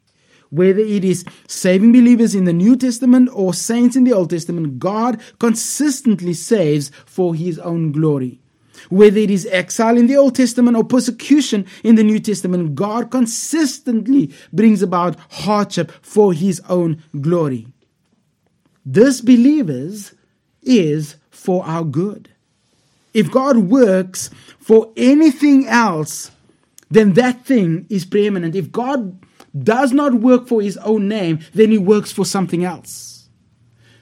[0.49, 4.79] Whether it is saving believers in the New Testament or saints in the Old Testament,
[4.79, 8.39] God consistently saves for his own glory.
[8.89, 13.11] Whether it is exile in the Old Testament or persecution in the New Testament, God
[13.11, 17.67] consistently brings about hardship for his own glory.
[18.85, 20.13] This, believers,
[20.61, 22.29] is for our good.
[23.13, 24.29] If God works
[24.59, 26.31] for anything else,
[26.91, 28.55] then that thing is preeminent.
[28.55, 29.19] If God
[29.57, 33.29] does not work for his own name, then he works for something else.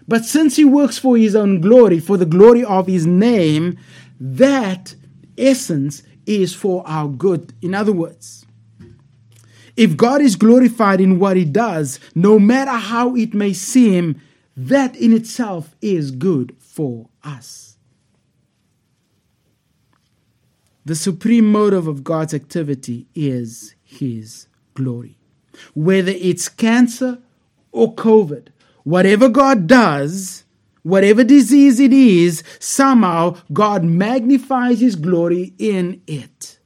[0.08, 3.78] But since he works for his own glory, for the glory of his name,
[4.26, 4.96] that
[5.38, 7.54] essence is for our good.
[7.62, 8.46] In other words,
[9.76, 14.22] if God is glorified in what he does, no matter how it may seem,
[14.56, 17.78] that in itself is good for us.
[20.86, 25.18] The supreme motive of God's activity is his glory.
[25.74, 27.20] Whether it's cancer
[27.74, 28.48] or COVID,
[28.84, 30.46] whatever God does,
[30.84, 36.60] Whatever disease it is, somehow God magnifies His glory in it.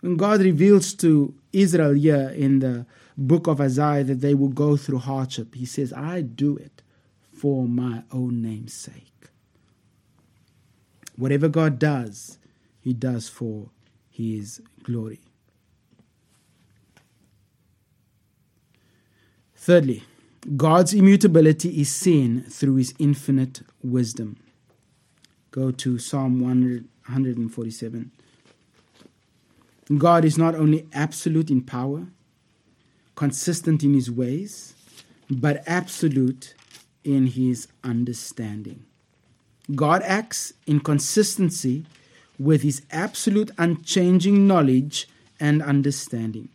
[0.00, 4.76] When God reveals to Israel here in the book of Isaiah that they will go
[4.76, 6.82] through hardship, He says, I do it
[7.32, 9.12] for my own name's sake.
[11.16, 12.38] Whatever God does,
[12.80, 13.68] He does for
[14.10, 15.20] His glory.
[19.54, 20.02] Thirdly,
[20.56, 24.36] God's immutability is seen through his infinite wisdom.
[25.50, 28.10] Go to Psalm 147.
[29.96, 32.08] God is not only absolute in power,
[33.14, 34.74] consistent in his ways,
[35.30, 36.54] but absolute
[37.04, 38.84] in his understanding.
[39.74, 41.86] God acts in consistency
[42.38, 45.08] with his absolute unchanging knowledge
[45.40, 46.50] and understanding.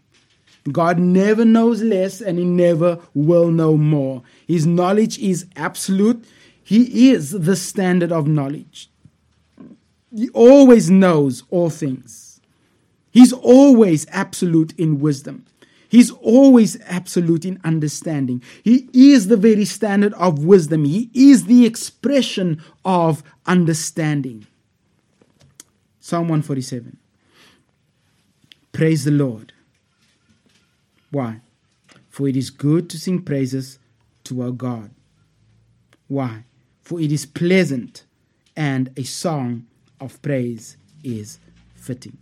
[0.71, 4.23] God never knows less and he never will know more.
[4.47, 6.23] His knowledge is absolute.
[6.63, 8.89] He is the standard of knowledge.
[10.15, 12.41] He always knows all things.
[13.11, 15.45] He's always absolute in wisdom.
[15.87, 18.43] He's always absolute in understanding.
[18.63, 20.85] He is the very standard of wisdom.
[20.85, 24.45] He is the expression of understanding.
[25.99, 26.97] Psalm 147.
[28.71, 29.53] Praise the Lord.
[31.11, 31.41] Why?
[32.09, 33.79] For it is good to sing praises
[34.25, 34.91] to our God.
[36.07, 36.43] Why?
[36.81, 38.03] For it is pleasant,
[38.55, 39.67] and a song
[39.99, 41.39] of praise is
[41.75, 42.17] fitting.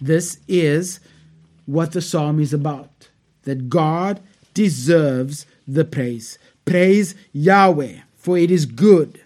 [0.00, 1.00] This is
[1.66, 3.08] what the psalm is about
[3.44, 4.20] that God
[4.54, 6.38] deserves the praise.
[6.64, 9.20] Praise Yahweh, for it is good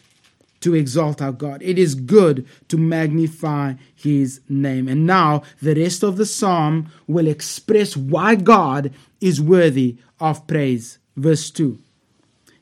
[0.67, 1.63] to exalt our God.
[1.63, 4.89] It is good to magnify his name.
[4.89, 10.99] And now the rest of the psalm will express why God is worthy of praise.
[11.17, 11.79] Verse 2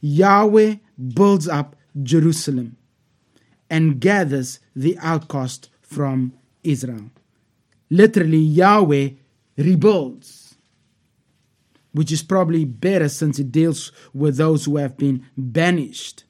[0.03, 0.75] Yahweh
[1.15, 2.77] builds up Jerusalem
[3.71, 7.11] and gathers the outcast from Israel.
[7.89, 9.11] Literally, Yahweh
[9.57, 10.57] rebuilds,
[11.93, 16.25] which is probably better since it deals with those who have been banished.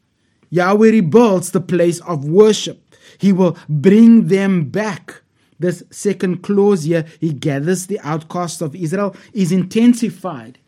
[0.54, 2.94] Yahweh rebuilds the place of worship.
[3.18, 5.22] He will bring them back.
[5.58, 10.58] This second clause here, he gathers the outcasts of Israel, is intensified.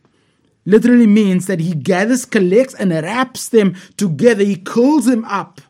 [0.64, 4.42] Literally means that he gathers, collects, and wraps them together.
[4.42, 5.60] He curls them up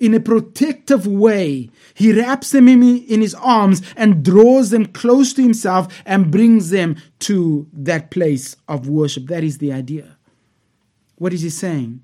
[0.00, 1.70] in a protective way.
[1.94, 6.70] He wraps them in, in his arms and draws them close to himself and brings
[6.70, 9.26] them to that place of worship.
[9.26, 10.16] That is the idea.
[11.16, 12.02] What is he saying?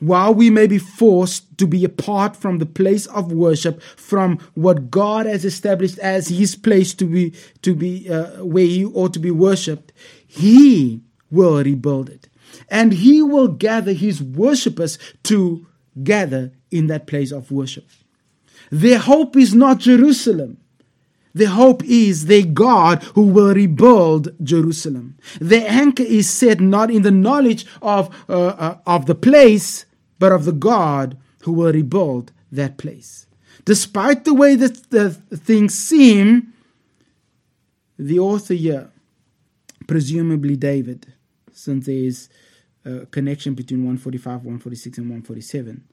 [0.00, 4.90] While we may be forced to be apart from the place of worship, from what
[4.90, 9.18] God has established as His place to be to be uh, where He ought to
[9.18, 9.92] be worshipped,
[10.26, 12.28] He will rebuild it,
[12.68, 15.66] and He will gather His worshippers to
[16.02, 17.86] gather in that place of worship.
[18.70, 20.58] Their hope is not Jerusalem.
[21.32, 25.16] Their hope is their God who will rebuild Jerusalem.
[25.40, 29.86] Their anchor is set not in the knowledge of, uh, uh, of the place,
[30.20, 33.26] but of the God who will rebuild that place.
[33.64, 36.52] Despite the way that the things seem,
[37.98, 38.90] the author here,
[39.88, 41.12] presumably David,
[41.52, 42.28] since there is
[42.84, 45.84] a connection between 145, 146, and 147,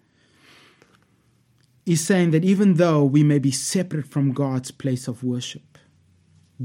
[1.86, 5.78] is saying that even though we may be separate from God's place of worship,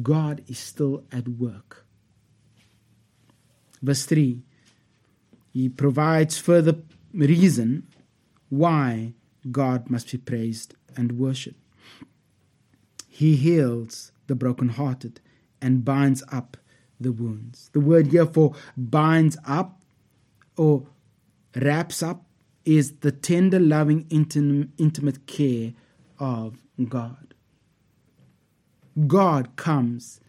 [0.03, 1.87] God is still at work.
[3.81, 4.43] Verse 3
[5.53, 6.77] He provides further
[7.13, 7.87] reason
[8.49, 9.15] why
[9.51, 11.59] God must be praised and worshipped.
[13.09, 15.21] He heals the brokenhearted
[15.61, 16.57] and binds up
[17.01, 17.71] the wounds.
[17.73, 19.83] The word here for binds up
[20.57, 20.87] or
[21.57, 22.25] wraps up
[22.65, 25.73] is the tender, loving, intimate care
[26.19, 26.59] of
[26.89, 27.35] God.
[29.07, 30.21] God comes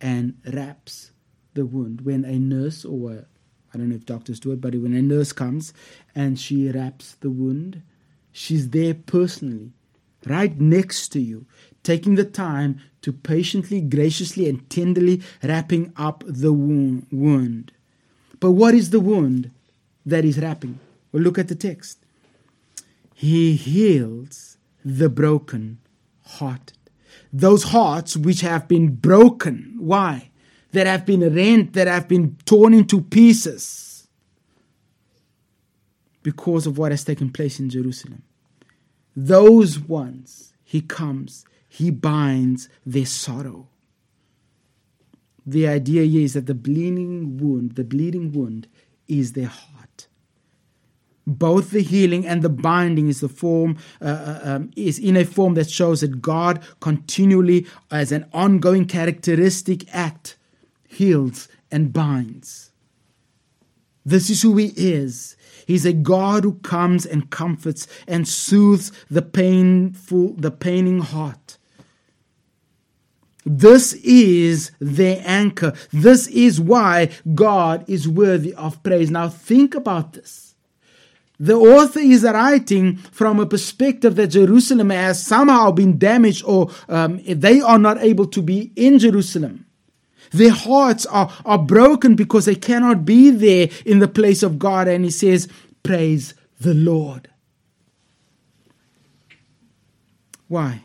[0.00, 1.12] and wraps
[1.54, 2.02] the wound.
[2.02, 3.26] When a nurse or a,
[3.72, 5.72] I don't know if doctors do it, but when a nurse comes
[6.14, 7.82] and she wraps the wound,
[8.30, 9.72] she's there personally,
[10.26, 11.46] right next to you,
[11.82, 17.72] taking the time to patiently, graciously, and tenderly wrapping up the wound.
[18.40, 19.50] But what is the wound
[20.04, 20.78] that is wrapping?
[21.10, 21.98] Well, look at the text.
[23.14, 25.78] He heals the broken
[26.24, 26.78] hearted.
[27.32, 29.76] Those hearts which have been broken.
[29.78, 30.30] Why?
[30.72, 34.08] That have been rent, that have been torn into pieces
[36.22, 38.22] because of what has taken place in Jerusalem.
[39.14, 43.68] Those ones, he comes, he binds their sorrow.
[45.44, 48.68] The idea here is that the bleeding wound, the bleeding wound,
[49.08, 49.72] is their heart
[51.26, 55.24] both the healing and the binding is the form uh, uh, um, is in a
[55.24, 60.36] form that shows that God continually as an ongoing characteristic act
[60.92, 62.70] heals and binds
[64.04, 65.36] this is who he is
[65.66, 71.58] he's a God who comes and comforts and soothes the painful the paining heart
[73.44, 75.72] this is their anchor.
[75.92, 79.10] This is why God is worthy of praise.
[79.10, 80.54] Now, think about this.
[81.40, 87.20] The author is writing from a perspective that Jerusalem has somehow been damaged or um,
[87.26, 89.66] they are not able to be in Jerusalem.
[90.32, 94.88] Their hearts are, are broken because they cannot be there in the place of God.
[94.88, 95.48] And he says,
[95.82, 97.28] Praise the Lord.
[100.48, 100.82] Why?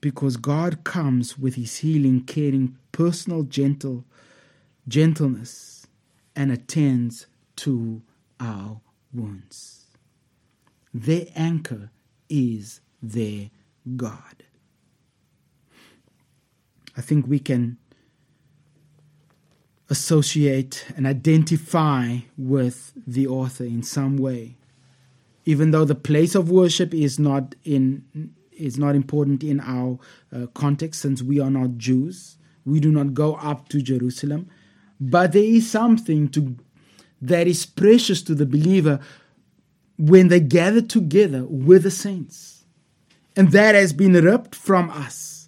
[0.00, 4.04] because God comes with his healing, caring, personal gentle
[4.88, 5.86] gentleness
[6.34, 7.26] and attends
[7.56, 8.02] to
[8.38, 8.80] our
[9.12, 9.86] wounds.
[10.92, 11.90] Their anchor
[12.28, 13.50] is their
[13.96, 14.44] God.
[16.96, 17.78] I think we can
[19.88, 24.56] associate and identify with the author in some way.
[25.44, 28.04] Even though the place of worship is not in
[28.52, 29.98] is not important in our
[30.34, 32.36] uh, context since we are not Jews.
[32.66, 34.50] We do not go up to Jerusalem,
[35.00, 36.56] but there is something to
[37.22, 39.00] that is precious to the believer
[39.98, 42.64] when they gather together with the saints.
[43.36, 45.39] And that has been ripped from us.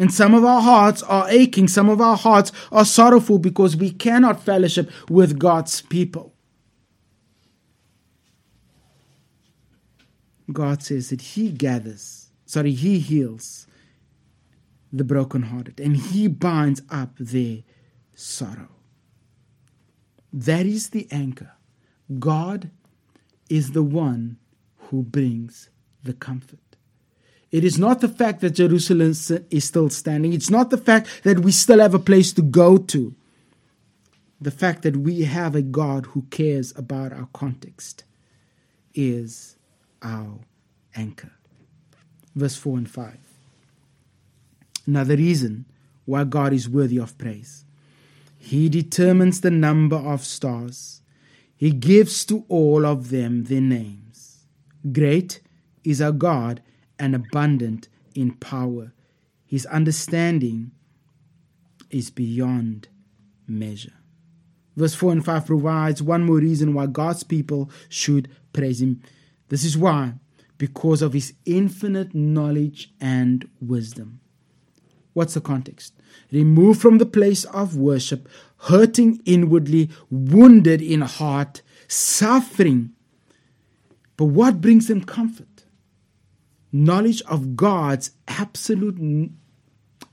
[0.00, 3.90] And some of our hearts are aching, some of our hearts are sorrowful because we
[3.90, 6.32] cannot fellowship with God's people.
[10.50, 13.66] God says that He gathers, sorry, He heals
[14.90, 17.58] the brokenhearted and He binds up their
[18.14, 18.70] sorrow.
[20.32, 21.52] That is the anchor.
[22.18, 22.70] God
[23.50, 24.38] is the one
[24.78, 25.68] who brings
[26.02, 26.69] the comfort.
[27.50, 30.32] It is not the fact that Jerusalem is still standing.
[30.32, 33.14] It's not the fact that we still have a place to go to.
[34.40, 38.04] The fact that we have a God who cares about our context
[38.94, 39.56] is
[40.00, 40.38] our
[40.94, 41.32] anchor.
[42.34, 43.18] Verse 4 and 5.
[44.86, 45.66] Another reason
[46.04, 47.64] why God is worthy of praise.
[48.38, 51.02] He determines the number of stars.
[51.56, 54.46] He gives to all of them their names.
[54.92, 55.40] Great
[55.84, 56.62] is our God
[57.00, 58.92] and abundant in power.
[59.44, 60.70] His understanding
[61.90, 62.88] is beyond
[63.48, 63.94] measure.
[64.76, 69.02] Verse 4 and 5 provides one more reason why God's people should praise Him.
[69.48, 70.14] This is why,
[70.58, 74.20] because of His infinite knowledge and wisdom.
[75.12, 75.94] What's the context?
[76.30, 78.28] Removed from the place of worship,
[78.58, 82.92] hurting inwardly, wounded in heart, suffering.
[84.16, 85.49] But what brings them comfort?
[86.72, 89.30] Knowledge of God's absolute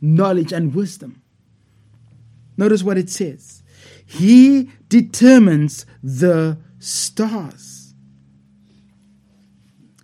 [0.01, 1.21] knowledge and wisdom.
[2.55, 3.63] Notice what it says
[4.05, 7.93] He determines the stars.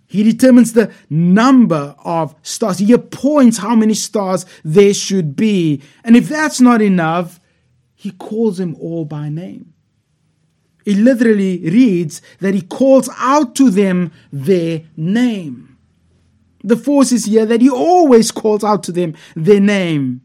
[0.06, 2.78] He determines the number of stars.
[2.78, 5.82] He appoints how many stars there should be.
[6.04, 7.40] And if that's not enough,
[7.96, 9.74] he calls them all by name.
[10.86, 15.73] It literally reads that he calls out to them their name
[16.64, 20.22] the force is here that he always calls out to them their name,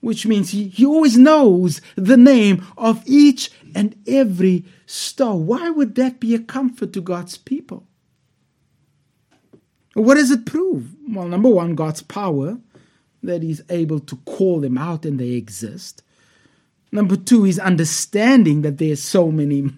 [0.00, 5.36] which means he, he always knows the name of each and every star.
[5.36, 7.86] Why would that be a comfort to God's people?
[9.94, 10.96] What does it prove?
[11.08, 12.58] Well, number one, God's power,
[13.22, 16.02] that He's able to call them out and they exist.
[16.90, 19.70] Number two, His understanding that there's so many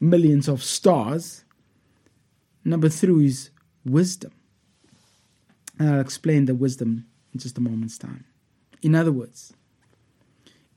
[0.00, 1.44] millions of stars.
[2.64, 3.50] Number three is
[3.84, 4.32] wisdom.
[5.80, 8.26] And I'll explain the wisdom in just a moment's time.
[8.82, 9.54] In other words,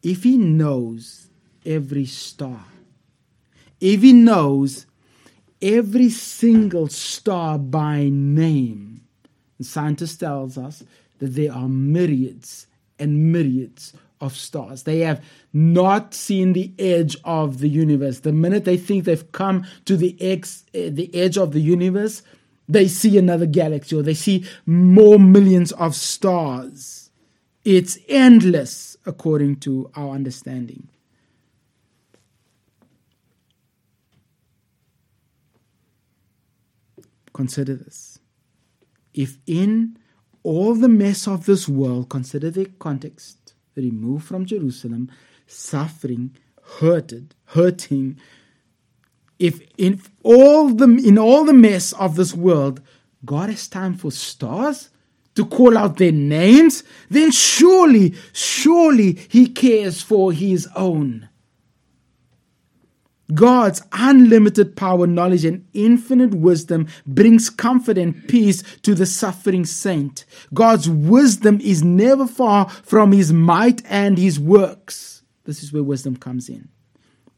[0.01, 1.27] if he knows
[1.65, 2.63] every star,
[3.81, 4.85] if he knows
[5.61, 9.01] every single star by name,
[9.57, 10.83] the scientist tells us
[11.19, 14.83] that there are myriads and myriads of stars.
[14.83, 18.21] They have not seen the edge of the universe.
[18.21, 22.21] The minute they think they've come to the, ex, eh, the edge of the universe,
[22.67, 27.11] they see another galaxy or they see more millions of stars.
[27.65, 30.89] It's endless according to our understanding.
[37.33, 38.19] Consider this.
[39.13, 39.97] If in
[40.43, 45.09] all the mess of this world, consider the context, removed from Jerusalem,
[45.47, 46.35] suffering,
[46.79, 48.19] hurted, hurting,
[49.39, 52.81] if in all the in all the mess of this world,
[53.25, 54.89] God has time for stars
[55.35, 61.29] to call out their names, then surely, surely He cares for His own.
[63.33, 70.25] God's unlimited power, knowledge, and infinite wisdom brings comfort and peace to the suffering saint.
[70.53, 75.23] God's wisdom is never far from his might and his works.
[75.45, 76.67] This is where wisdom comes in.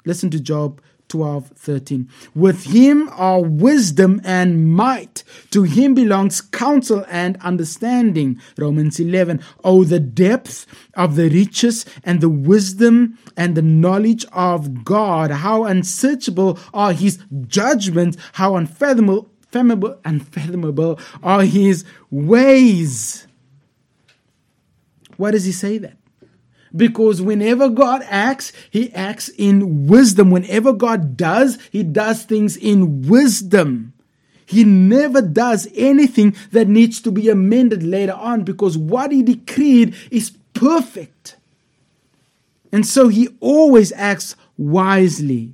[0.06, 2.10] Listen to Job 12 13.
[2.34, 5.24] With him are wisdom and might.
[5.51, 8.41] To him belongs counsel and understanding.
[8.58, 9.41] Romans 11.
[9.64, 15.32] Oh, the depth of the riches and the wisdom and the knowledge of God.
[15.32, 18.18] How unsearchable are his judgments.
[18.34, 23.28] How unfathomable, unfathomable are his ways.
[25.18, 25.97] Why does he say that?
[26.76, 30.32] Because whenever God acts, he acts in wisdom.
[30.32, 33.93] Whenever God does, he does things in wisdom.
[34.45, 39.95] He never does anything that needs to be amended later on because what he decreed
[40.11, 41.38] is perfect.
[42.71, 45.53] And so he always acts wisely.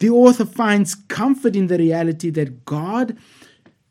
[0.00, 3.16] The author finds comfort in the reality that God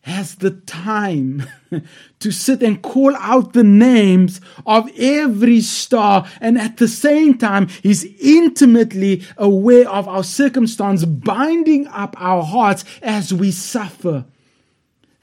[0.04, 1.46] has the time
[2.20, 7.68] to sit and call out the names of every star, and at the same time,
[7.82, 14.26] He's intimately aware of our circumstance, binding up our hearts as we suffer.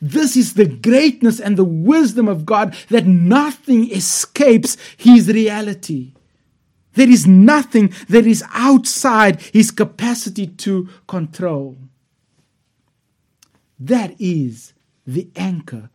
[0.00, 6.14] This is the greatness and the wisdom of God that nothing escapes His reality.
[6.94, 11.76] There is nothing that is outside His capacity to control.
[13.80, 14.74] That is
[15.06, 15.88] the anchor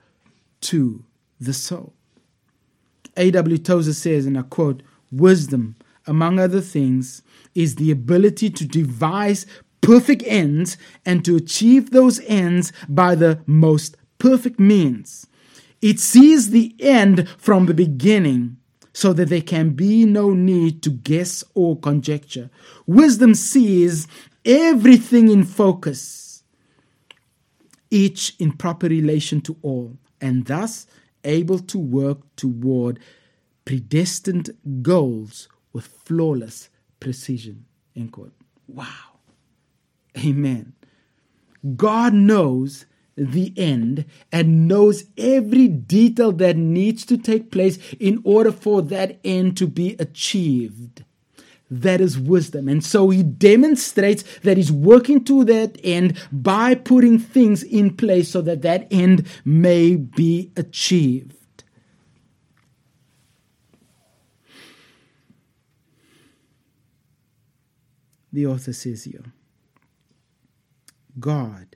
[0.61, 1.05] to
[1.39, 1.93] the soul.
[3.15, 3.57] A.W.
[3.59, 4.81] Tozer says, and I quote,
[5.11, 5.75] Wisdom,
[6.07, 7.21] among other things,
[7.53, 9.45] is the ability to devise
[9.81, 15.27] perfect ends and to achieve those ends by the most perfect means.
[15.81, 18.57] It sees the end from the beginning
[18.93, 22.49] so that there can be no need to guess or conjecture.
[22.87, 24.07] Wisdom sees
[24.43, 26.24] everything in focus,
[27.89, 30.87] each in proper relation to all, and thus
[31.23, 32.99] able to work toward
[33.65, 36.69] predestined goals with flawless
[36.99, 37.65] precision.
[37.95, 38.33] End quote.
[38.67, 39.19] Wow.
[40.17, 40.73] Amen.
[41.75, 42.85] God knows
[43.17, 49.19] the end and knows every detail that needs to take place in order for that
[49.23, 51.03] end to be achieved.
[51.69, 52.67] That is wisdom.
[52.67, 58.29] And so he demonstrates that he's working to that end by putting things in place
[58.29, 61.33] so that that end may be achieved.
[68.31, 69.33] The author says here
[71.17, 71.75] God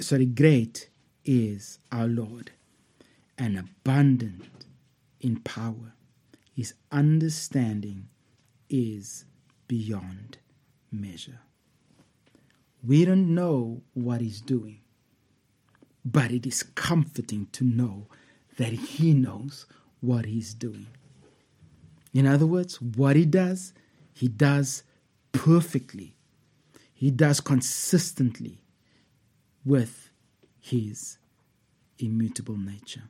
[0.00, 0.88] sorry, great
[1.24, 2.50] is our Lord
[3.36, 4.64] and abundant
[5.20, 5.94] in power.
[6.54, 8.08] His understanding
[8.68, 9.24] is
[9.66, 10.38] beyond
[10.90, 11.40] measure.
[12.86, 14.80] We don't know what He's doing,
[16.04, 18.06] but it is comforting to know
[18.56, 19.66] that He knows
[20.00, 20.86] what He's doing.
[22.14, 23.72] In other words, what He does,
[24.12, 24.82] He does
[25.32, 26.16] perfectly,
[26.94, 28.60] He does consistently
[29.64, 30.10] with
[30.58, 31.18] his
[31.98, 33.04] immutable nature.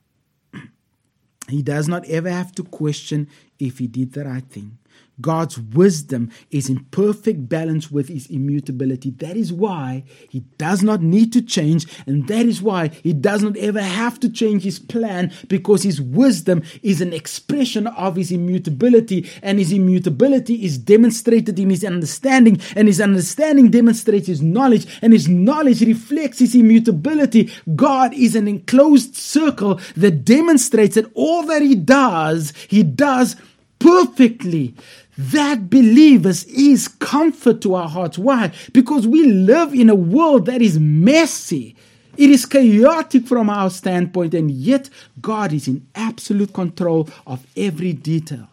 [1.49, 3.29] he does not ever have to question
[3.59, 4.79] if he did the right thing.
[5.21, 9.11] God's wisdom is in perfect balance with his immutability.
[9.11, 13.43] That is why he does not need to change, and that is why he does
[13.43, 18.31] not ever have to change his plan because his wisdom is an expression of his
[18.31, 24.87] immutability, and his immutability is demonstrated in his understanding, and his understanding demonstrates his knowledge,
[25.03, 27.51] and his knowledge reflects his immutability.
[27.75, 33.37] God is an enclosed circle that demonstrates that all that he does, he does
[33.79, 34.75] perfectly.
[35.19, 38.16] That believers is comfort to our hearts.
[38.16, 38.53] Why?
[38.73, 41.75] Because we live in a world that is messy.
[42.16, 44.89] It is chaotic from our standpoint, and yet
[45.21, 48.49] God is in absolute control of every detail.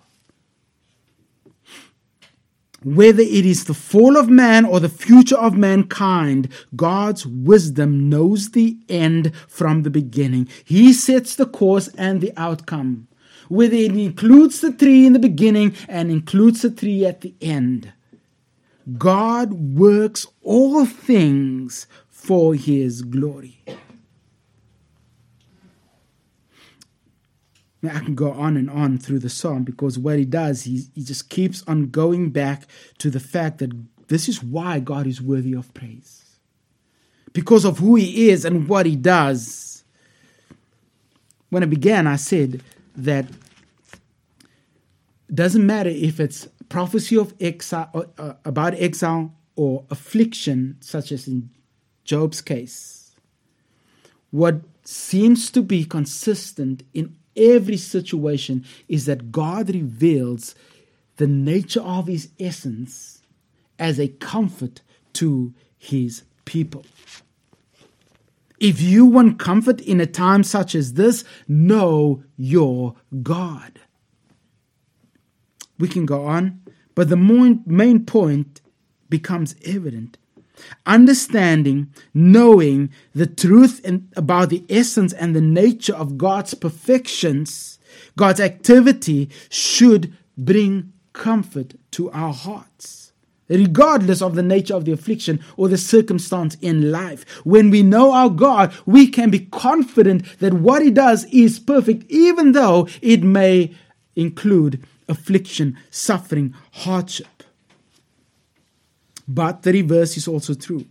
[2.84, 8.52] Whether it is the fall of man or the future of mankind, God's wisdom knows
[8.52, 10.48] the end from the beginning.
[10.64, 13.08] He sets the course and the outcome
[13.50, 17.92] whether it includes the three in the beginning and includes the three at the end.
[18.98, 23.64] God works all things for his glory.
[27.84, 31.04] I can go on and on through the psalm because what he does, he, he
[31.04, 32.68] just keeps on going back
[33.00, 33.72] to the fact that
[34.08, 36.38] this is why God is worthy of praise.
[37.34, 39.84] Because of who he is and what he does.
[41.50, 42.64] When I began, I said
[42.98, 43.26] that
[45.34, 51.28] doesn't matter if it's prophecy of exile uh, uh, about exile or affliction, such as
[51.28, 51.50] in
[52.04, 53.16] Job's case.
[54.32, 60.56] What seems to be consistent in every situation is that God reveals
[61.18, 63.22] the nature of His essence
[63.80, 64.82] as a comfort
[65.14, 66.86] to His people.
[68.60, 73.80] If you want comfort in a time such as this, know your God.
[75.78, 76.62] We can go on,
[76.94, 78.62] but the main point
[79.10, 80.18] becomes evident.
[80.86, 83.86] Understanding, knowing the truth
[84.16, 87.76] about the essence and the nature of God's perfections
[88.16, 93.05] God's activity should bring comfort to our hearts.
[93.48, 98.12] Regardless of the nature of the affliction or the circumstance in life, when we know
[98.12, 103.24] our God, we can be confident that what He does is perfect, even though it
[103.24, 103.76] may
[104.16, 107.28] include affliction, suffering, hardship.
[109.28, 110.86] But the reverse is also true.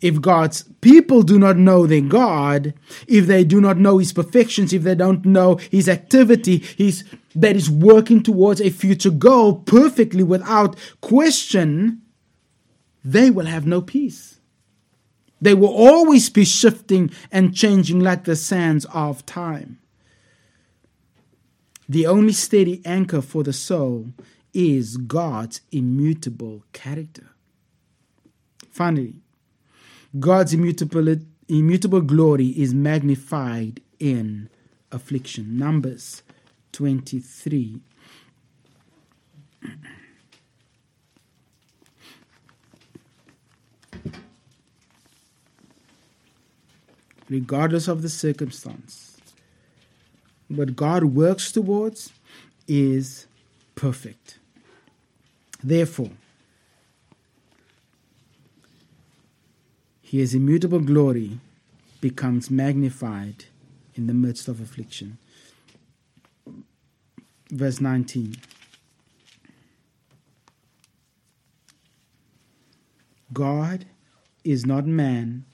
[0.00, 2.74] If God's people do not know their God,
[3.08, 7.56] if they do not know His perfections, if they don't know His activity, His that
[7.56, 12.02] is working towards a future goal perfectly without question,
[13.04, 14.40] they will have no peace.
[15.40, 19.78] They will always be shifting and changing like the sands of time.
[21.88, 24.08] The only steady anchor for the soul
[24.52, 27.30] is God's immutable character.
[28.70, 29.16] Finally,
[30.18, 31.16] God's immutable,
[31.48, 34.48] immutable glory is magnified in
[34.92, 35.58] affliction.
[35.58, 36.22] Numbers
[36.72, 37.80] 23.
[47.28, 49.16] Regardless of the circumstance,
[50.48, 52.12] what God works towards
[52.68, 53.26] is
[53.74, 54.38] perfect.
[55.62, 56.10] Therefore,
[60.16, 61.38] his immutable glory
[62.00, 63.44] becomes magnified
[63.94, 65.18] in the midst of affliction.
[67.50, 68.36] Verse 19.
[73.34, 73.84] God
[74.42, 75.44] is not man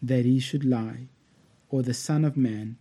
[0.00, 1.08] that he should lie,
[1.68, 2.76] or the Son of Man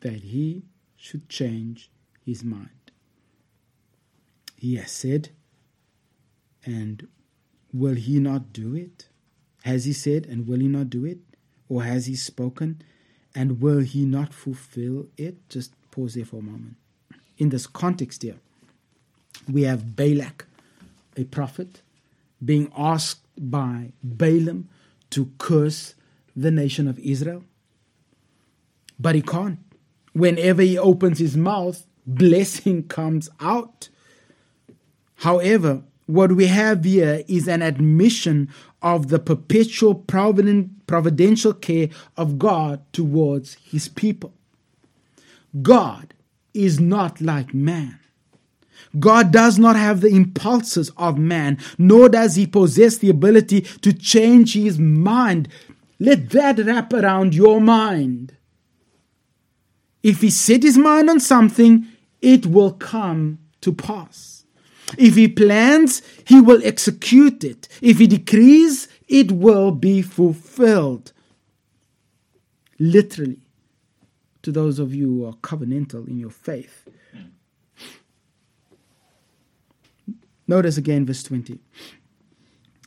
[0.00, 0.64] that he
[0.96, 1.90] should change
[2.26, 2.90] his mind.
[4.58, 5.30] He has said,
[6.66, 7.08] and
[7.72, 9.08] will he not do it?
[9.62, 11.18] Has he said, and will he not do it?
[11.68, 12.82] Or has he spoken,
[13.34, 15.48] and will he not fulfill it?
[15.48, 16.76] Just pause there for a moment.
[17.38, 18.36] In this context here,
[19.50, 20.46] we have Balak,
[21.16, 21.82] a prophet,
[22.44, 24.68] being asked by Balaam
[25.10, 25.94] to curse
[26.34, 27.44] the nation of Israel.
[28.98, 29.58] But he can't.
[30.12, 33.88] Whenever he opens his mouth, blessing comes out.
[35.16, 38.48] However, what we have here is an admission
[38.82, 44.32] of the perpetual providential care of God towards his people.
[45.62, 46.14] God
[46.52, 47.98] is not like man.
[48.98, 53.92] God does not have the impulses of man, nor does he possess the ability to
[53.92, 55.48] change his mind.
[55.98, 58.36] Let that wrap around your mind.
[60.02, 61.86] If he set his mind on something,
[62.20, 64.41] it will come to pass.
[64.98, 67.68] If he plans, he will execute it.
[67.80, 71.12] If he decrees, it will be fulfilled.
[72.78, 73.40] Literally,
[74.42, 76.88] to those of you who are covenantal in your faith.
[80.48, 81.58] Notice again verse 20.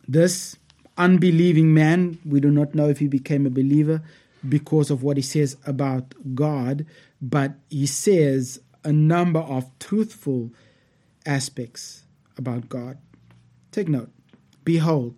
[0.07, 0.57] This
[0.97, 4.01] unbelieving man, we do not know if he became a believer
[4.47, 6.85] because of what he says about God,
[7.21, 10.51] but he says a number of truthful
[11.26, 12.03] aspects
[12.38, 12.97] about God.
[13.71, 14.11] Take note.
[14.63, 15.15] Behold,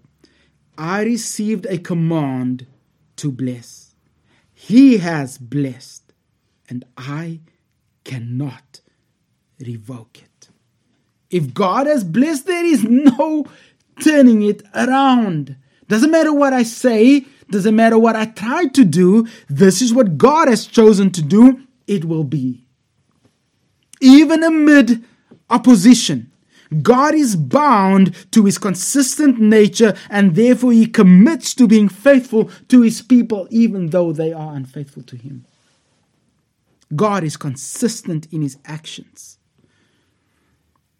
[0.77, 2.67] I received a command
[3.17, 3.95] to bless.
[4.53, 6.13] He has blessed,
[6.69, 7.41] and I
[8.03, 8.81] cannot
[9.59, 10.49] revoke it.
[11.29, 13.45] If God has blessed, there is no
[14.01, 15.55] turning it around.
[15.87, 20.17] Doesn't matter what I say, doesn't matter what I try to do, this is what
[20.17, 22.65] God has chosen to do, it will be.
[24.01, 25.03] Even amid
[25.49, 26.31] opposition.
[26.81, 32.81] God is bound to his consistent nature and therefore he commits to being faithful to
[32.81, 35.45] his people even though they are unfaithful to him.
[36.95, 39.37] God is consistent in his actions.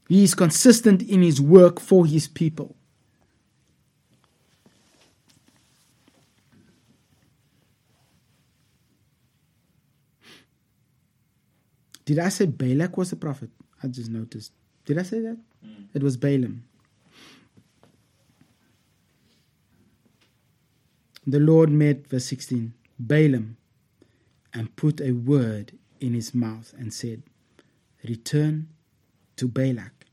[0.08, 2.76] He is consistent in his work for his people.
[12.06, 13.50] Did I say Balak was a prophet?
[13.84, 14.51] I just noticed.
[14.86, 15.38] Did I say that?
[15.65, 15.86] Mm.
[15.93, 16.63] It was Balaam.
[21.25, 23.57] The Lord met, verse 16, Balaam
[24.53, 27.23] and put a word in his mouth and said,
[28.03, 28.69] Return
[29.36, 30.05] to Balak,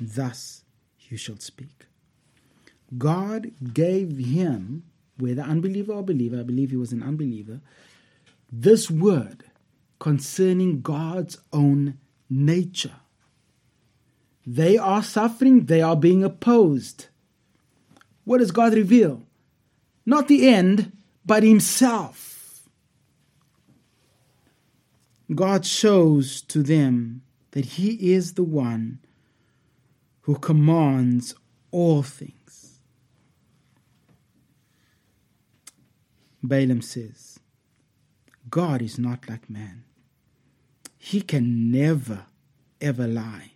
[0.00, 0.64] thus
[1.08, 1.86] you shall speak.
[2.96, 4.84] God gave him,
[5.18, 7.60] whether unbeliever or believer, I believe he was an unbeliever,
[8.50, 9.44] this word
[9.98, 11.98] concerning God's own
[12.28, 12.96] nature.
[14.46, 17.06] They are suffering, they are being opposed.
[18.24, 19.22] What does God reveal?
[20.04, 20.92] Not the end,
[21.24, 22.68] but Himself.
[25.34, 27.22] God shows to them
[27.52, 28.98] that He is the one
[30.22, 31.34] who commands
[31.70, 32.80] all things.
[36.42, 37.40] Balaam says,
[38.50, 39.84] God is not like man.
[40.98, 42.26] He can never,
[42.80, 43.53] ever lie.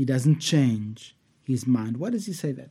[0.00, 1.98] He doesn't change his mind.
[1.98, 2.70] Why does he say that?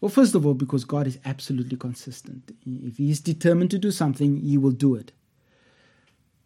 [0.00, 2.52] Well, first of all, because God is absolutely consistent.
[2.64, 5.10] If He is determined to do something, He will do it.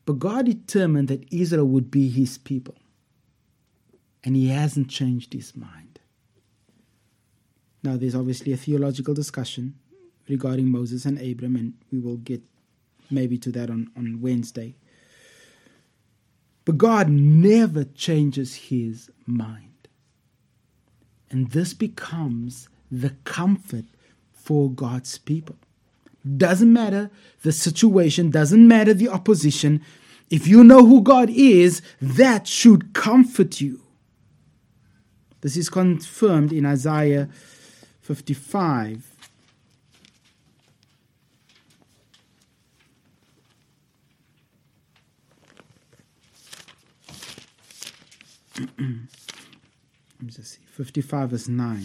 [0.07, 2.77] But God determined that Israel would be His people.
[4.25, 5.99] And He hasn't changed His mind.
[7.83, 9.75] Now, there's obviously a theological discussion
[10.31, 12.43] regarding Moses and Abram, and we will get
[13.11, 14.77] maybe to that on, on Wednesday.
[16.65, 19.73] But God never changes His mind.
[21.35, 23.87] And this becomes the comfort
[24.33, 25.57] for God's people.
[26.37, 27.11] Doesn't matter
[27.43, 29.83] the situation, doesn't matter the opposition.
[30.31, 33.81] If you know who God is, that should comfort you.
[35.41, 37.29] This is confirmed in Isaiah
[38.03, 39.11] 55.
[50.25, 50.61] Let me just see.
[50.71, 51.83] 55 verse 9.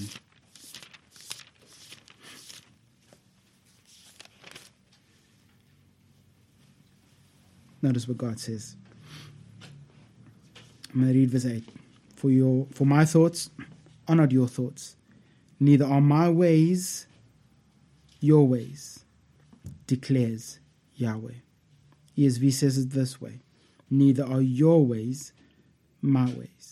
[7.81, 8.77] Notice what God says.
[10.93, 11.65] I'm going to read verse 8.
[12.15, 13.49] For, your, for my thoughts
[14.07, 14.95] are not your thoughts,
[15.59, 17.07] neither are my ways
[18.21, 19.03] your ways,
[19.85, 20.61] declares
[20.95, 21.33] Yahweh.
[22.17, 23.41] ESV says it this way
[23.89, 25.33] Neither are your ways
[26.01, 26.68] my ways.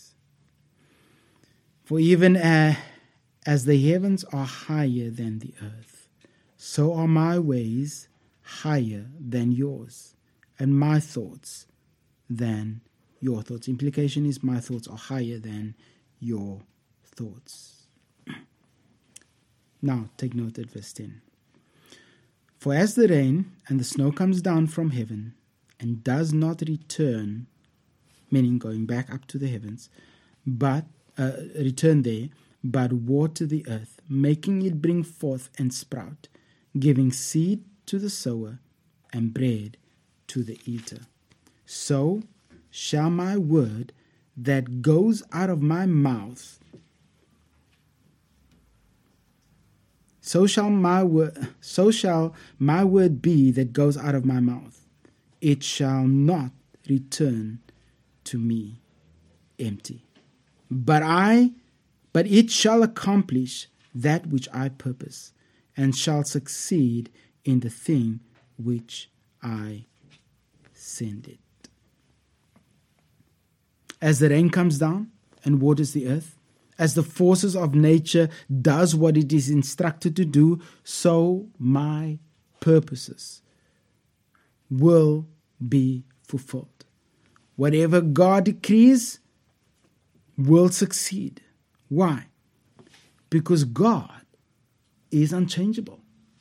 [1.88, 2.74] For even uh,
[3.46, 6.10] as the heavens are higher than the earth,
[6.54, 8.08] so are my ways
[8.42, 10.14] higher than yours
[10.58, 11.64] and my thoughts
[12.28, 12.82] than
[13.20, 13.68] your thoughts.
[13.68, 15.74] Implication is my thoughts are higher than
[16.20, 16.60] your
[17.06, 17.86] thoughts.
[19.80, 21.22] now, take note at verse 10.
[22.58, 25.32] For as the rain and the snow comes down from heaven
[25.80, 27.46] and does not return,
[28.30, 29.88] meaning going back up to the heavens,
[30.46, 30.84] but
[31.18, 32.28] uh, return there,
[32.62, 36.28] but water the earth, making it bring forth and sprout,
[36.78, 38.60] giving seed to the sower
[39.12, 39.76] and bread
[40.28, 41.00] to the eater.
[41.66, 42.22] So
[42.70, 43.92] shall my word
[44.36, 46.60] that goes out of my mouth
[50.20, 54.84] so shall my word so shall my word be that goes out of my mouth
[55.40, 56.52] it shall not
[56.88, 57.58] return
[58.22, 58.80] to me
[59.58, 60.04] empty
[60.70, 61.50] but i
[62.12, 65.32] but it shall accomplish that which i purpose
[65.76, 67.10] and shall succeed
[67.44, 68.20] in the thing
[68.56, 69.10] which
[69.42, 69.84] i
[70.88, 71.38] send it.
[74.00, 75.10] As the rain comes down
[75.44, 76.36] and waters the earth,
[76.78, 78.28] as the forces of nature
[78.62, 82.18] does what it is instructed to do, so my
[82.60, 83.42] purposes
[84.70, 85.26] will
[85.66, 86.84] be fulfilled.
[87.56, 89.18] Whatever God decrees
[90.38, 91.42] will succeed.
[91.88, 92.26] Why?
[93.28, 94.22] Because God
[95.10, 96.00] is unchangeable.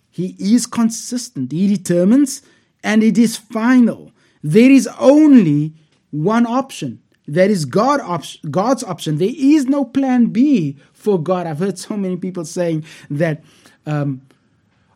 [0.10, 1.52] He is consistent.
[1.52, 2.42] He determines
[2.84, 4.12] and it is final.
[4.44, 5.74] There is only
[6.12, 7.02] one option.
[7.28, 9.18] That is God op- God's option.
[9.18, 11.46] There is no plan B for God.
[11.46, 13.44] I've heard so many people saying that
[13.86, 14.22] um,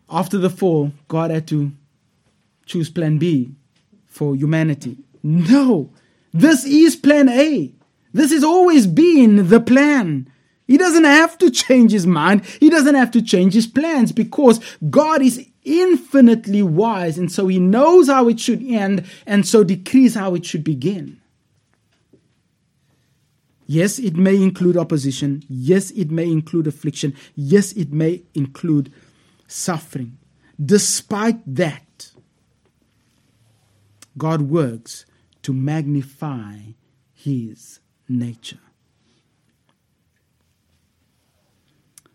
[0.09, 1.71] after the fall, God had to
[2.65, 3.51] choose plan B
[4.05, 4.97] for humanity.
[5.23, 5.89] No,
[6.33, 7.73] this is plan A.
[8.13, 10.29] This has always been the plan.
[10.67, 12.45] He doesn't have to change his mind.
[12.45, 14.59] He doesn't have to change his plans because
[14.89, 20.15] God is infinitely wise, and so he knows how it should end, and so decrees
[20.15, 21.19] how it should begin.
[23.67, 25.43] Yes, it may include opposition.
[25.49, 27.15] Yes, it may include affliction.
[27.35, 28.91] Yes, it may include
[29.47, 30.17] suffering.
[30.63, 32.11] Despite that,
[34.17, 35.05] God works
[35.43, 36.59] to magnify
[37.13, 37.80] his
[38.11, 38.59] nature.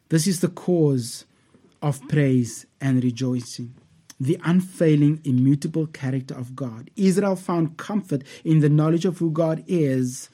[0.08, 1.24] This is the cause
[1.82, 3.74] of praise and rejoicing.
[4.18, 6.90] The unfailing, immutable character of God.
[6.96, 10.30] Israel found comfort in the knowledge of who God is.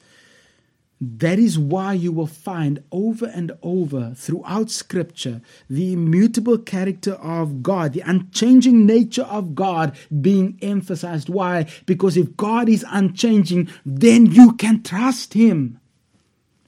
[1.05, 7.61] That is why you will find over and over throughout Scripture the immutable character of
[7.61, 11.27] God, the unchanging nature of God being emphasized.
[11.27, 11.67] Why?
[11.85, 15.79] Because if God is unchanging, then you can trust Him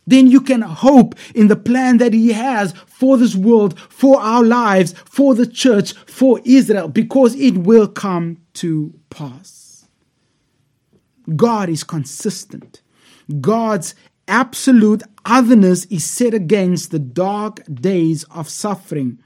[0.08, 4.44] then you can hope in the plan that He has for this world, for our
[4.44, 9.88] lives, for the church, for Israel, because it will come to pass.
[11.36, 12.84] God is consistent.
[13.42, 13.96] God's
[14.28, 19.20] absolute otherness is set against the dark days of suffering.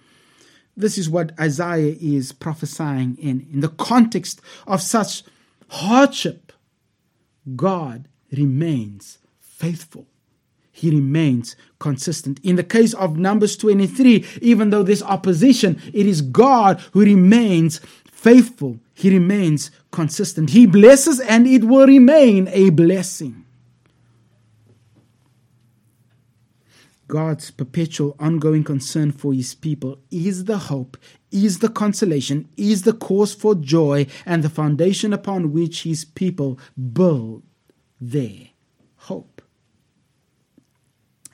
[0.76, 3.48] This is what Isaiah is prophesying in.
[3.52, 5.24] In the context of such
[5.70, 6.54] hardship,
[7.56, 10.08] God remains faithful.
[10.72, 12.40] He remains consistent.
[12.42, 17.82] In the case of Numbers 23, even though there's opposition, it is God who remains
[18.10, 18.80] faithful.
[18.94, 20.52] He remains consistent.
[20.52, 23.46] He blesses and it will remain a blessing.
[27.10, 30.96] God's perpetual, ongoing concern for his people is the hope,
[31.32, 36.60] is the consolation, is the cause for joy, and the foundation upon which his people
[36.94, 37.44] build
[38.00, 38.50] their
[38.96, 39.42] hope.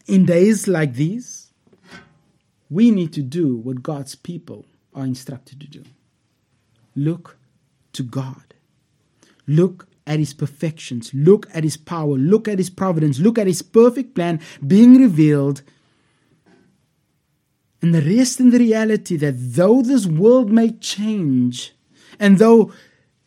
[0.08, 1.52] In days like these,
[2.70, 5.84] we need to do what God's people are instructed to do
[6.96, 7.38] look
[7.92, 8.54] to God.
[9.46, 13.62] Look at his perfections, look at his power, look at his providence, look at his
[13.62, 15.64] perfect plan being revealed.
[17.82, 21.74] And the rest in the reality that though this world may change,
[22.20, 22.72] and though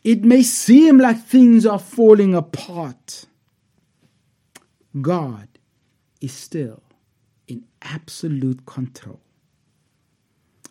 [0.03, 3.25] it may seem like things are falling apart,
[4.99, 5.47] God
[6.21, 6.81] is still
[7.47, 9.19] in absolute control.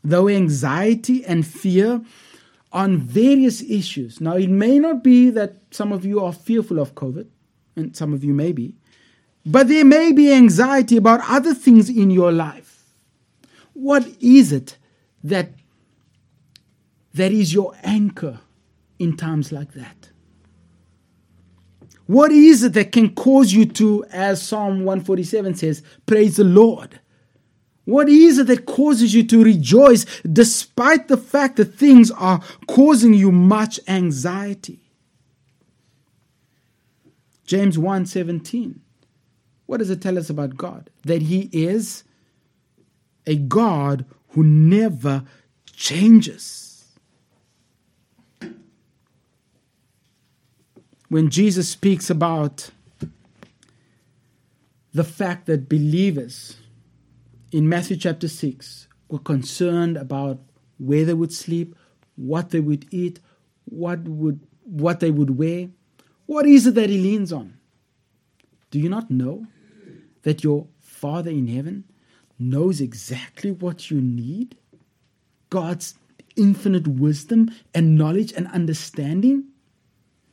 [0.02, 2.02] Though anxiety and fear
[2.72, 4.20] on various issues.
[4.20, 7.26] Now, it may not be that some of you are fearful of COVID,
[7.76, 8.74] and some of you may be,
[9.46, 12.84] but there may be anxiety about other things in your life.
[13.72, 14.76] What is it
[15.24, 15.50] that,
[17.14, 18.40] that is your anchor
[18.98, 20.10] in times like that?
[22.06, 27.00] What is it that can cause you to, as Psalm 147 says, praise the Lord?
[27.89, 33.14] What is it that causes you to rejoice despite the fact that things are causing
[33.14, 34.80] you much anxiety?
[37.47, 38.80] James 1:17.
[39.64, 40.91] What does it tell us about God?
[41.05, 42.05] That he is
[43.26, 45.24] a God who never
[45.72, 46.84] changes.
[51.09, 52.68] When Jesus speaks about
[54.93, 56.57] the fact that believers
[57.53, 60.40] in Matthew chapter 6 were concerned about
[60.78, 61.74] where they would sleep,
[62.16, 63.20] what they would eat,
[63.64, 65.68] what would what they would wear.
[66.26, 67.57] What is it that he leans on?
[68.70, 69.46] Do you not know
[70.22, 71.84] that your Father in heaven
[72.38, 74.57] knows exactly what you need?
[75.49, 75.94] God's
[76.36, 79.44] infinite wisdom and knowledge and understanding?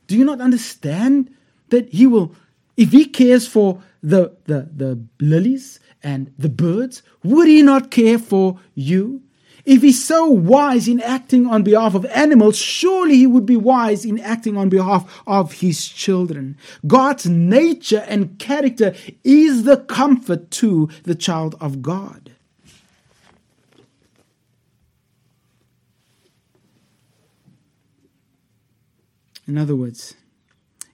[0.06, 1.34] Do you not understand
[1.70, 2.34] that He will,
[2.76, 8.16] if He cares for the, the, the lilies and the birds, would he not care
[8.16, 9.22] for you?
[9.64, 14.04] If he's so wise in acting on behalf of animals, surely he would be wise
[14.04, 16.56] in acting on behalf of his children.
[16.86, 18.94] God's nature and character
[19.24, 22.30] is the comfort to the child of God.
[29.48, 30.14] In other words,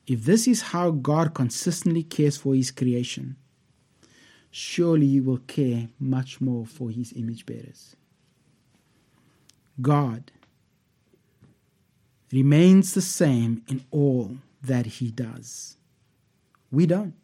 [0.07, 3.37] if this is how God consistently cares for his creation,
[4.53, 7.97] surely you will care much more for his image bearers.
[9.81, 10.31] God
[12.31, 15.79] remains the same in all that he does.
[16.71, 17.15] We don't.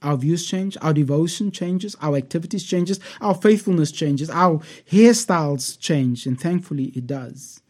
[0.00, 4.60] Our views change, our devotion changes, our activities changes, our faithfulness changes, our
[4.90, 7.60] hairstyles change, and thankfully it does.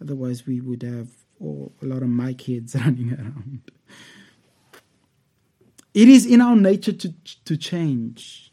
[0.00, 1.08] Otherwise, we would have
[1.40, 3.62] a lot of my kids running around.
[5.94, 7.14] It is in our nature to,
[7.44, 8.47] to change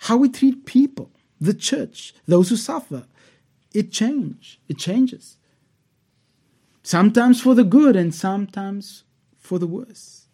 [0.00, 1.10] how we treat people,
[1.40, 3.06] the church, those who suffer.
[3.72, 4.60] It change.
[4.68, 5.36] It changes.
[6.82, 9.04] Sometimes for the good and sometimes
[9.38, 10.26] for the worse.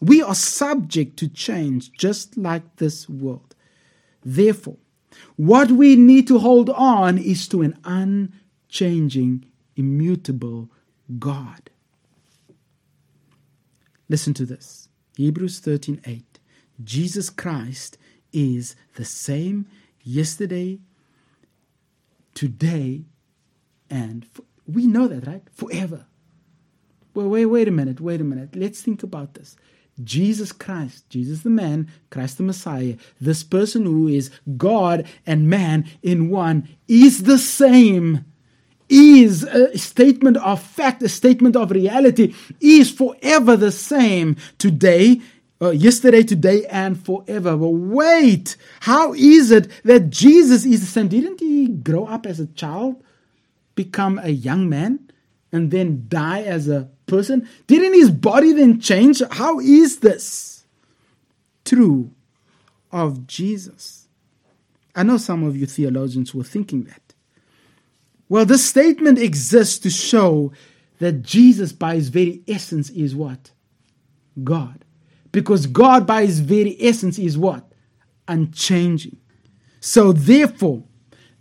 [0.00, 3.54] We are subject to change just like this world.
[4.24, 4.76] Therefore,
[5.36, 10.70] what we need to hold on is to an unchanging, immutable
[11.18, 11.70] God.
[14.08, 14.88] Listen to this.
[15.16, 16.38] Hebrews 13:8.
[16.84, 17.96] Jesus Christ
[18.36, 19.66] is the same
[20.04, 20.78] yesterday,
[22.34, 23.06] today,
[23.88, 25.42] and for, we know that, right?
[25.54, 26.04] Forever.
[27.14, 28.54] Well, wait, wait a minute, wait a minute.
[28.54, 29.56] Let's think about this.
[30.04, 35.88] Jesus Christ, Jesus the man, Christ the Messiah, this person who is God and man
[36.02, 38.26] in one, is the same,
[38.90, 45.22] is a statement of fact, a statement of reality, is forever the same today,
[45.60, 47.56] uh, yesterday, today, and forever.
[47.56, 51.08] But wait, how is it that Jesus is the same?
[51.08, 53.02] Didn't he grow up as a child,
[53.74, 55.10] become a young man,
[55.52, 57.48] and then die as a person?
[57.66, 59.22] Didn't his body then change?
[59.30, 60.64] How is this
[61.64, 62.10] true
[62.92, 64.08] of Jesus?
[64.94, 67.02] I know some of you theologians were thinking that.
[68.28, 70.52] Well, this statement exists to show
[70.98, 73.52] that Jesus, by his very essence, is what?
[74.42, 74.85] God.
[75.36, 77.70] Because God, by his very essence, is what?
[78.26, 79.18] Unchanging.
[79.80, 80.82] So, therefore,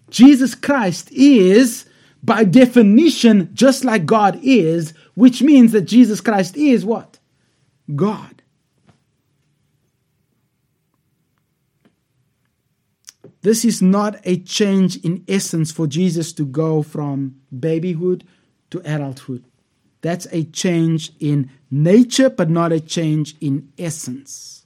[0.09, 1.85] Jesus Christ is,
[2.21, 7.19] by definition, just like God is, which means that Jesus Christ is what?
[7.95, 8.43] God.
[13.43, 18.25] This is not a change in essence for Jesus to go from babyhood
[18.71, 19.45] to adulthood.
[20.01, 24.65] That's a change in nature, but not a change in essence.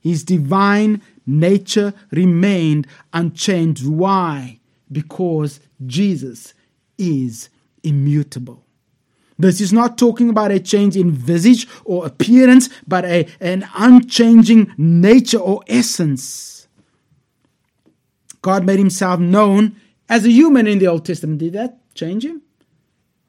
[0.00, 3.86] His divine nature remained unchanged.
[3.86, 4.60] Why?
[4.90, 6.54] Because Jesus
[6.98, 7.48] is
[7.82, 8.64] immutable.
[9.38, 14.74] This is not talking about a change in visage or appearance, but a, an unchanging
[14.76, 16.68] nature or essence.
[18.42, 19.76] God made himself known
[20.10, 21.38] as a human in the Old Testament.
[21.38, 22.42] Did that change him?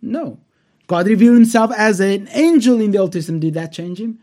[0.01, 0.39] No.
[0.91, 3.41] God revealed himself as an angel in the Old Testament.
[3.41, 4.19] Did that change him?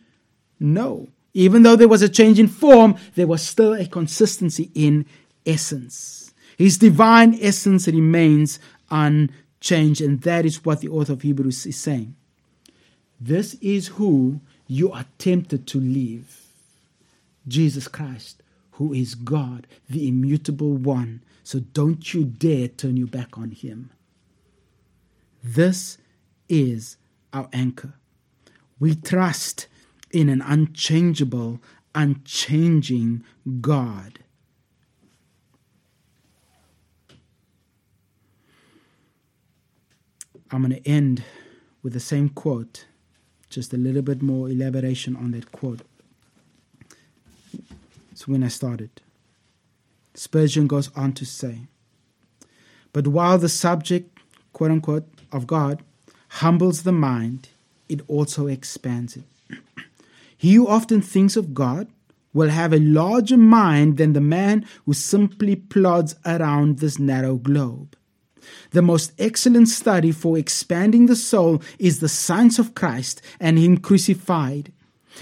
[0.61, 1.09] No.
[1.33, 5.07] Even though there was a change in form, there was still a consistency in
[5.47, 6.35] essence.
[6.59, 8.59] His divine essence remains
[8.91, 12.15] unchanged, and that is what the author of Hebrews is saying.
[13.19, 16.37] This is who you are tempted to leave
[17.47, 18.43] Jesus Christ
[18.73, 21.23] who is God, the immutable one.
[21.45, 23.89] So don't you dare turn your back on him.
[25.43, 25.97] This
[26.49, 26.97] is
[27.33, 27.95] our anchor.
[28.79, 29.67] We trust
[30.11, 31.61] in an unchangeable,
[31.95, 33.25] unchanging
[33.61, 34.21] God.
[40.51, 41.23] I'm going to end
[41.83, 42.87] with the same quote,
[43.51, 45.83] just a little bit more elaboration on that quote.
[48.11, 48.91] It's when I started.
[50.15, 51.67] Spurgeon goes on to say,
[52.93, 54.19] But while the subject,
[54.53, 55.85] quote unquote, of God
[56.39, 57.49] humbles the mind,
[57.89, 59.25] it also expands it.
[60.37, 61.89] he who often thinks of God
[62.33, 67.97] will have a larger mind than the man who simply plods around this narrow globe.
[68.71, 73.79] The most excellent study for expanding the soul is the science of Christ and Him
[73.79, 74.73] crucified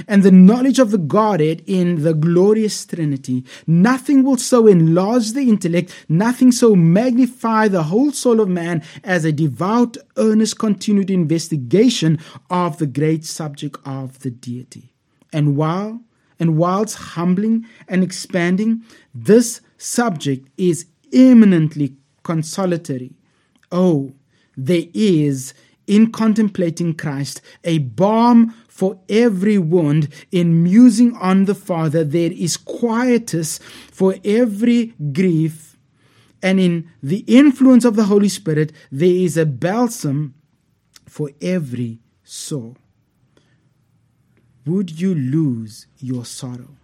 [0.06, 3.44] and the knowledge of the Godhead in the glorious Trinity.
[3.66, 9.24] Nothing will so enlarge the intellect, nothing so magnify the whole soul of man as
[9.24, 12.18] a devout, earnest, continued investigation
[12.51, 14.93] of the great subject of the deity.
[15.32, 16.01] And while
[16.39, 18.82] and whilst humbling and expanding,
[19.14, 23.12] this subject is eminently consolatory.
[23.73, 24.12] Oh,
[24.56, 25.55] there is
[25.86, 32.59] in contemplating Christ a balm for every wound, in musing on the Father, there is
[32.59, 33.59] quietus
[33.90, 35.78] for every grief,
[36.43, 40.35] and in the influence of the Holy Spirit, there is a balsam
[41.07, 42.77] for every soul.
[44.66, 46.77] Would you lose your sorrow?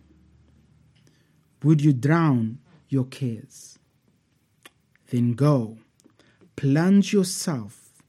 [1.62, 3.78] Would you drown your cares?
[5.10, 5.76] Then go,
[6.56, 8.02] plunge yourself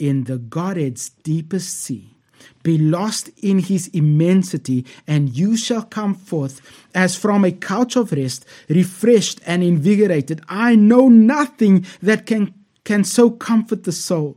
[0.00, 2.16] in the Godhead's deepest sea
[2.62, 6.60] be lost in his immensity, and you shall come forth
[6.94, 10.42] as from a couch of rest, refreshed and invigorated.
[10.48, 12.54] I know nothing that can,
[12.84, 14.36] can so comfort the soul,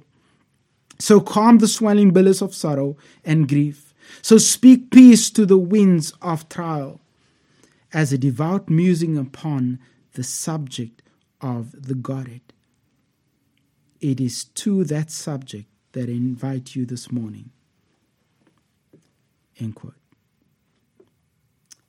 [0.99, 6.13] so calm the swelling billows of sorrow and grief, so speak peace to the winds
[6.21, 7.01] of trial,
[7.91, 9.79] as a devout musing upon
[10.13, 11.01] the subject
[11.41, 12.41] of the Godhead.
[13.99, 17.51] It is to that subject that I invite you this morning.
[19.59, 19.95] End quote.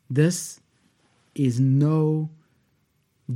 [0.09, 0.61] This
[1.35, 2.31] is no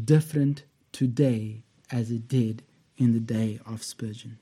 [0.05, 2.62] different today as it did
[2.96, 4.38] in the day of Spurgeon.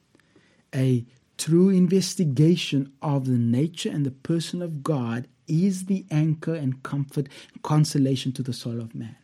[0.75, 1.05] A
[1.39, 7.29] true investigation of the nature and the person of God is the anchor and comfort
[7.53, 9.17] and consolation to the soul of man.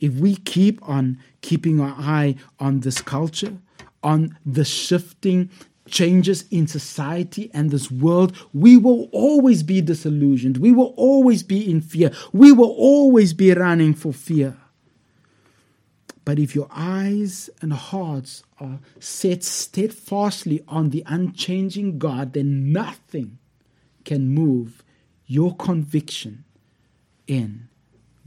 [0.00, 3.56] If we keep on keeping our eye on this culture,
[4.02, 5.50] on the shifting
[5.86, 10.58] changes in society and this world, we will always be disillusioned.
[10.58, 12.10] We will always be in fear.
[12.32, 14.56] We will always be running for fear.
[16.24, 23.38] But if your eyes and hearts are set steadfastly on the unchanging God, then nothing
[24.04, 24.82] can move
[25.26, 26.44] your conviction
[27.26, 27.68] in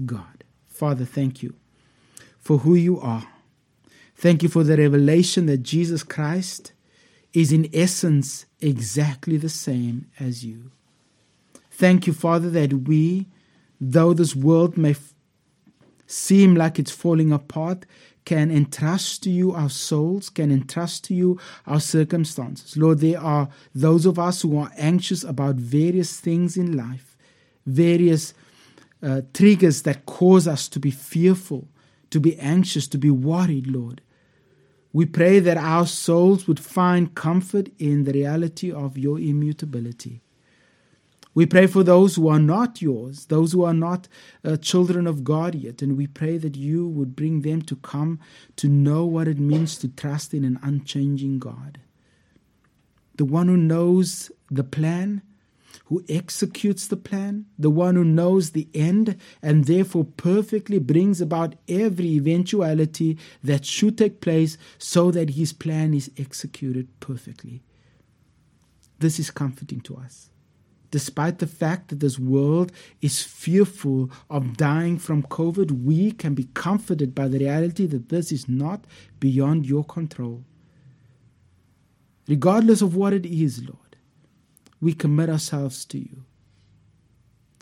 [0.06, 0.44] God.
[0.68, 1.56] Father, thank you
[2.40, 3.28] for who you are.
[4.16, 6.74] Thank you for the revelation that Jesus Christ
[7.34, 10.72] is in essence exactly the same as you.
[11.72, 13.28] Thank you, Father, that we,
[13.80, 15.14] though this world may f-
[16.08, 17.86] seem like it's falling apart,
[18.26, 22.76] can entrust to you our souls, can entrust to you our circumstances.
[22.76, 27.16] Lord, there are those of us who are anxious about various things in life,
[27.66, 28.34] various
[29.02, 31.68] uh, triggers that cause us to be fearful,
[32.10, 34.02] to be anxious, to be worried, Lord.
[34.98, 40.22] We pray that our souls would find comfort in the reality of your immutability.
[41.36, 44.08] We pray for those who are not yours, those who are not
[44.44, 48.20] uh, children of God yet, and we pray that you would bring them to come
[48.56, 51.80] to know what it means to trust in an unchanging God.
[53.18, 55.22] The one who knows the plan,
[55.88, 61.56] who executes the plan, the one who knows the end, and therefore perfectly brings about
[61.68, 67.62] every eventuality that should take place so that his plan is executed perfectly.
[69.00, 70.30] This is comforting to us
[70.92, 76.46] despite the fact that this world is fearful of dying from COVID, we can be
[76.54, 78.86] comforted by the reality that this is not
[79.20, 80.44] beyond your control.
[82.28, 83.87] Regardless of what it is, Lord,
[84.80, 86.24] we commit ourselves to you.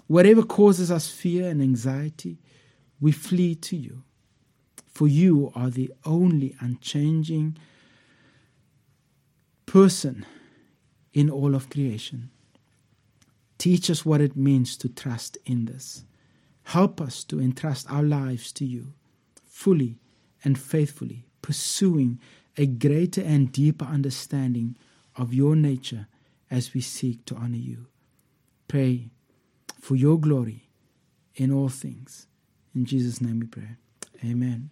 [0.08, 2.38] Whatever causes us fear and anxiety,
[3.00, 4.04] we flee to you.
[4.88, 7.58] For you are the only unchanging
[9.66, 10.26] person
[11.14, 12.30] in all of creation.
[13.58, 16.06] Teach us what it means to trust in this.
[16.64, 18.94] Help us to entrust our lives to you
[19.46, 19.98] fully
[20.44, 22.20] and faithfully, pursuing
[22.58, 24.78] a greater and deeper understanding
[25.16, 26.08] of your nature
[26.50, 27.88] as we seek to honor you.
[28.68, 29.10] Pray
[29.80, 30.70] for your glory
[31.36, 32.28] in all things.
[32.74, 33.78] In Jesus' name we pray.
[34.24, 34.70] Amen.